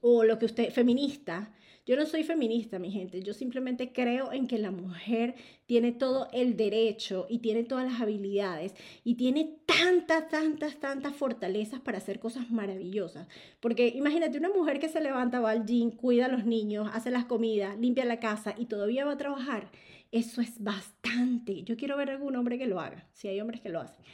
o 0.00 0.24
lo 0.24 0.38
que 0.38 0.46
usted, 0.46 0.72
feminista, 0.72 1.52
yo 1.88 1.96
no 1.96 2.04
soy 2.04 2.22
feminista, 2.22 2.78
mi 2.78 2.90
gente, 2.90 3.22
yo 3.22 3.32
simplemente 3.32 3.94
creo 3.94 4.30
en 4.30 4.46
que 4.46 4.58
la 4.58 4.70
mujer 4.70 5.36
tiene 5.64 5.90
todo 5.90 6.28
el 6.34 6.54
derecho 6.54 7.24
y 7.30 7.38
tiene 7.38 7.64
todas 7.64 7.90
las 7.90 8.02
habilidades 8.02 8.74
y 9.04 9.14
tiene 9.14 9.56
tantas, 9.64 10.28
tantas, 10.28 10.76
tantas 10.80 11.16
fortalezas 11.16 11.80
para 11.80 11.96
hacer 11.96 12.20
cosas 12.20 12.50
maravillosas. 12.50 13.26
Porque 13.60 13.88
imagínate 13.88 14.36
una 14.36 14.50
mujer 14.50 14.80
que 14.80 14.90
se 14.90 15.00
levanta, 15.00 15.40
va 15.40 15.52
al 15.52 15.64
gym, 15.64 15.90
cuida 15.90 16.26
a 16.26 16.28
los 16.28 16.44
niños, 16.44 16.90
hace 16.92 17.10
las 17.10 17.24
comidas, 17.24 17.78
limpia 17.78 18.04
la 18.04 18.20
casa 18.20 18.54
y 18.58 18.66
todavía 18.66 19.06
va 19.06 19.12
a 19.12 19.16
trabajar. 19.16 19.70
Eso 20.12 20.42
es 20.42 20.62
bastante. 20.62 21.62
Yo 21.62 21.78
quiero 21.78 21.96
ver 21.96 22.10
algún 22.10 22.36
hombre 22.36 22.58
que 22.58 22.66
lo 22.66 22.80
haga, 22.80 23.08
si 23.14 23.28
hay 23.28 23.40
hombres 23.40 23.62
que 23.62 23.70
lo 23.70 23.80
hacen. 23.80 24.04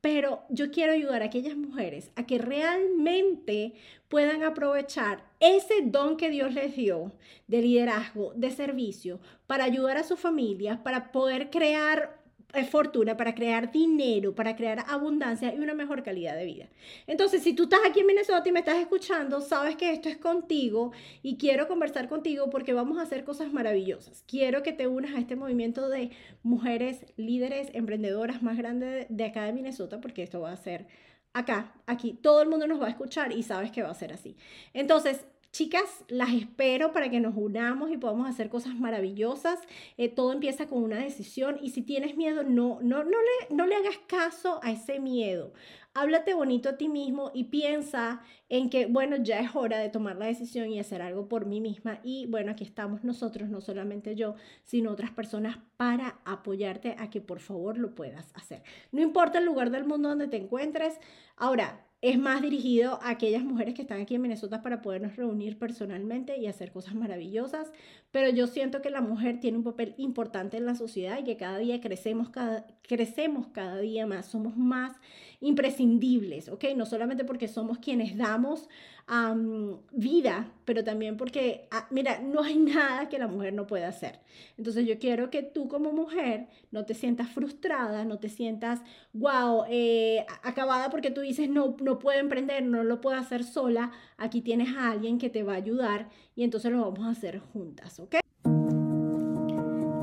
Pero 0.00 0.44
yo 0.48 0.70
quiero 0.70 0.92
ayudar 0.92 1.22
a 1.22 1.26
aquellas 1.26 1.56
mujeres 1.56 2.10
a 2.16 2.24
que 2.26 2.38
realmente 2.38 3.74
puedan 4.08 4.42
aprovechar 4.42 5.24
ese 5.40 5.82
don 5.84 6.16
que 6.16 6.30
Dios 6.30 6.54
les 6.54 6.74
dio 6.74 7.12
de 7.48 7.60
liderazgo, 7.62 8.32
de 8.34 8.50
servicio, 8.50 9.20
para 9.46 9.64
ayudar 9.64 9.98
a 9.98 10.04
sus 10.04 10.18
familias, 10.18 10.78
para 10.78 11.12
poder 11.12 11.50
crear 11.50 12.19
fortuna, 12.68 13.16
para 13.16 13.34
crear 13.34 13.70
dinero, 13.70 14.34
para 14.34 14.56
crear 14.56 14.84
abundancia 14.88 15.54
y 15.54 15.58
una 15.58 15.74
mejor 15.74 16.02
calidad 16.02 16.36
de 16.36 16.44
vida. 16.44 16.68
Entonces, 17.06 17.42
si 17.42 17.52
tú 17.54 17.64
estás 17.64 17.80
aquí 17.88 18.00
en 18.00 18.06
Minnesota 18.06 18.48
y 18.48 18.52
me 18.52 18.60
estás 18.60 18.78
escuchando, 18.78 19.40
sabes 19.40 19.76
que 19.76 19.92
esto 19.92 20.08
es 20.08 20.16
contigo 20.16 20.92
y 21.22 21.36
quiero 21.36 21.68
conversar 21.68 22.08
contigo 22.08 22.50
porque 22.50 22.72
vamos 22.72 22.98
a 22.98 23.02
hacer 23.02 23.24
cosas 23.24 23.52
maravillosas. 23.52 24.24
Quiero 24.26 24.62
que 24.62 24.72
te 24.72 24.86
unas 24.86 25.14
a 25.14 25.18
este 25.18 25.36
movimiento 25.36 25.88
de 25.88 26.10
mujeres 26.42 27.06
líderes, 27.16 27.68
emprendedoras 27.72 28.42
más 28.42 28.56
grandes 28.56 29.06
de 29.08 29.24
acá 29.24 29.44
de 29.44 29.52
Minnesota, 29.52 30.00
porque 30.00 30.22
esto 30.22 30.40
va 30.40 30.52
a 30.52 30.56
ser 30.56 30.86
acá, 31.32 31.72
aquí. 31.86 32.18
Todo 32.20 32.42
el 32.42 32.48
mundo 32.48 32.66
nos 32.66 32.80
va 32.80 32.86
a 32.86 32.90
escuchar 32.90 33.32
y 33.32 33.42
sabes 33.42 33.70
que 33.70 33.82
va 33.82 33.90
a 33.90 33.94
ser 33.94 34.12
así. 34.12 34.36
Entonces, 34.74 35.24
Chicas, 35.52 36.04
las 36.06 36.32
espero 36.32 36.92
para 36.92 37.10
que 37.10 37.18
nos 37.18 37.34
unamos 37.36 37.90
y 37.90 37.96
podamos 37.96 38.28
hacer 38.28 38.48
cosas 38.48 38.76
maravillosas. 38.76 39.58
Eh, 39.96 40.08
todo 40.08 40.32
empieza 40.32 40.68
con 40.68 40.84
una 40.84 40.98
decisión 40.98 41.58
y 41.60 41.70
si 41.70 41.82
tienes 41.82 42.16
miedo, 42.16 42.44
no, 42.44 42.78
no, 42.82 43.02
no, 43.02 43.18
le, 43.20 43.54
no 43.54 43.66
le 43.66 43.74
hagas 43.74 43.98
caso 44.06 44.60
a 44.62 44.70
ese 44.70 45.00
miedo. 45.00 45.52
Háblate 45.92 46.34
bonito 46.34 46.68
a 46.68 46.76
ti 46.76 46.88
mismo 46.88 47.32
y 47.34 47.44
piensa 47.44 48.22
en 48.48 48.70
que, 48.70 48.86
bueno, 48.86 49.16
ya 49.16 49.40
es 49.40 49.56
hora 49.56 49.78
de 49.78 49.88
tomar 49.88 50.16
la 50.16 50.26
decisión 50.26 50.70
y 50.70 50.78
hacer 50.78 51.02
algo 51.02 51.26
por 51.26 51.46
mí 51.46 51.60
misma. 51.60 51.98
Y 52.04 52.26
bueno, 52.26 52.52
aquí 52.52 52.62
estamos 52.62 53.02
nosotros, 53.02 53.48
no 53.48 53.60
solamente 53.60 54.14
yo, 54.14 54.36
sino 54.62 54.92
otras 54.92 55.10
personas 55.10 55.58
para 55.76 56.20
apoyarte 56.24 56.94
a 56.96 57.10
que 57.10 57.20
por 57.20 57.40
favor 57.40 57.76
lo 57.76 57.96
puedas 57.96 58.30
hacer. 58.36 58.62
No 58.92 59.00
importa 59.02 59.40
el 59.40 59.46
lugar 59.46 59.72
del 59.72 59.84
mundo 59.84 60.10
donde 60.10 60.28
te 60.28 60.36
encuentres. 60.36 61.00
Ahora, 61.36 61.89
es 62.02 62.18
más 62.18 62.40
dirigido 62.40 62.98
a 63.02 63.10
aquellas 63.10 63.44
mujeres 63.44 63.74
que 63.74 63.82
están 63.82 64.00
aquí 64.00 64.14
en 64.14 64.22
Minnesota 64.22 64.62
para 64.62 64.80
podernos 64.80 65.16
reunir 65.16 65.58
personalmente 65.58 66.38
y 66.38 66.46
hacer 66.46 66.72
cosas 66.72 66.94
maravillosas, 66.94 67.72
pero 68.10 68.30
yo 68.30 68.46
siento 68.46 68.80
que 68.80 68.90
la 68.90 69.02
mujer 69.02 69.38
tiene 69.40 69.58
un 69.58 69.64
papel 69.64 69.94
importante 69.98 70.56
en 70.56 70.64
la 70.64 70.74
sociedad 70.74 71.18
y 71.18 71.24
que 71.24 71.36
cada 71.36 71.58
día 71.58 71.80
crecemos 71.80 72.30
cada, 72.30 72.66
crecemos 72.82 73.48
cada 73.48 73.78
día 73.78 74.06
más, 74.06 74.26
somos 74.26 74.56
más 74.56 74.96
imprescindibles, 75.40 76.48
¿ok? 76.48 76.64
No 76.76 76.86
solamente 76.86 77.24
porque 77.24 77.48
somos 77.48 77.78
quienes 77.78 78.16
damos 78.16 78.68
vida, 79.90 80.52
pero 80.64 80.84
también 80.84 81.16
porque, 81.16 81.66
ah, 81.72 81.88
mira, 81.90 82.20
no 82.20 82.42
hay 82.42 82.58
nada 82.58 83.08
que 83.08 83.18
la 83.18 83.26
mujer 83.26 83.52
no 83.52 83.66
pueda 83.66 83.88
hacer. 83.88 84.20
Entonces 84.56 84.86
yo 84.86 84.98
quiero 84.98 85.30
que 85.30 85.42
tú 85.42 85.68
como 85.68 85.92
mujer 85.92 86.46
no 86.70 86.84
te 86.84 86.94
sientas 86.94 87.28
frustrada, 87.28 88.04
no 88.04 88.18
te 88.18 88.28
sientas, 88.28 88.82
wow, 89.12 89.64
eh, 89.68 90.24
acabada 90.42 90.90
porque 90.90 91.10
tú 91.10 91.22
dices, 91.22 91.48
no, 91.48 91.76
no 91.82 91.98
puedo 91.98 92.20
emprender, 92.20 92.62
no 92.62 92.84
lo 92.84 93.00
puedo 93.00 93.16
hacer 93.16 93.42
sola. 93.42 93.90
Aquí 94.16 94.42
tienes 94.42 94.76
a 94.76 94.92
alguien 94.92 95.18
que 95.18 95.30
te 95.30 95.42
va 95.42 95.54
a 95.54 95.56
ayudar 95.56 96.08
y 96.36 96.44
entonces 96.44 96.70
lo 96.70 96.80
vamos 96.82 97.06
a 97.06 97.10
hacer 97.10 97.40
juntas, 97.40 97.98
¿ok? 97.98 98.16